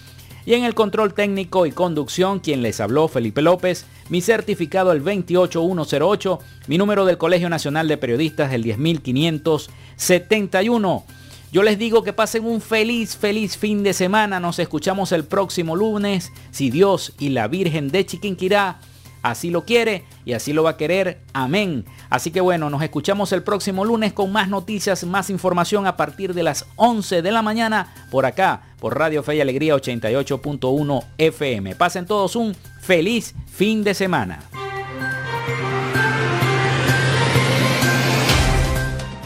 Y 0.46 0.54
en 0.54 0.62
el 0.62 0.76
control 0.76 1.12
técnico 1.12 1.66
y 1.66 1.72
conducción, 1.72 2.38
quien 2.38 2.62
les 2.62 2.78
habló, 2.78 3.08
Felipe 3.08 3.42
López. 3.42 3.84
Mi 4.10 4.20
certificado 4.20 4.92
el 4.92 5.00
28108. 5.00 6.38
Mi 6.68 6.78
número 6.78 7.04
del 7.04 7.18
Colegio 7.18 7.48
Nacional 7.48 7.88
de 7.88 7.96
Periodistas 7.96 8.52
el 8.52 8.62
10571. 8.62 11.04
Yo 11.50 11.64
les 11.64 11.80
digo 11.80 12.04
que 12.04 12.12
pasen 12.12 12.44
un 12.44 12.60
feliz, 12.60 13.16
feliz 13.16 13.56
fin 13.56 13.82
de 13.82 13.92
semana. 13.92 14.38
Nos 14.38 14.60
escuchamos 14.60 15.10
el 15.10 15.24
próximo 15.24 15.74
lunes, 15.74 16.30
si 16.52 16.70
Dios 16.70 17.12
y 17.18 17.30
la 17.30 17.48
Virgen 17.48 17.88
de 17.88 18.06
Chiquinquirá 18.06 18.78
Así 19.22 19.50
lo 19.50 19.64
quiere 19.64 20.04
y 20.24 20.32
así 20.32 20.52
lo 20.52 20.62
va 20.62 20.70
a 20.70 20.76
querer. 20.76 21.20
Amén. 21.32 21.84
Así 22.08 22.30
que 22.30 22.40
bueno, 22.40 22.70
nos 22.70 22.82
escuchamos 22.82 23.32
el 23.32 23.42
próximo 23.42 23.84
lunes 23.84 24.12
con 24.12 24.32
más 24.32 24.48
noticias, 24.48 25.04
más 25.04 25.30
información 25.30 25.86
a 25.86 25.96
partir 25.96 26.34
de 26.34 26.42
las 26.42 26.66
11 26.76 27.22
de 27.22 27.32
la 27.32 27.42
mañana 27.42 27.92
por 28.10 28.26
acá, 28.26 28.62
por 28.78 28.98
Radio 28.98 29.22
Fe 29.22 29.36
y 29.36 29.40
Alegría 29.40 29.74
88.1 29.76 31.04
FM. 31.18 31.74
Pasen 31.76 32.06
todos 32.06 32.36
un 32.36 32.54
feliz 32.80 33.34
fin 33.46 33.84
de 33.84 33.94
semana. 33.94 34.40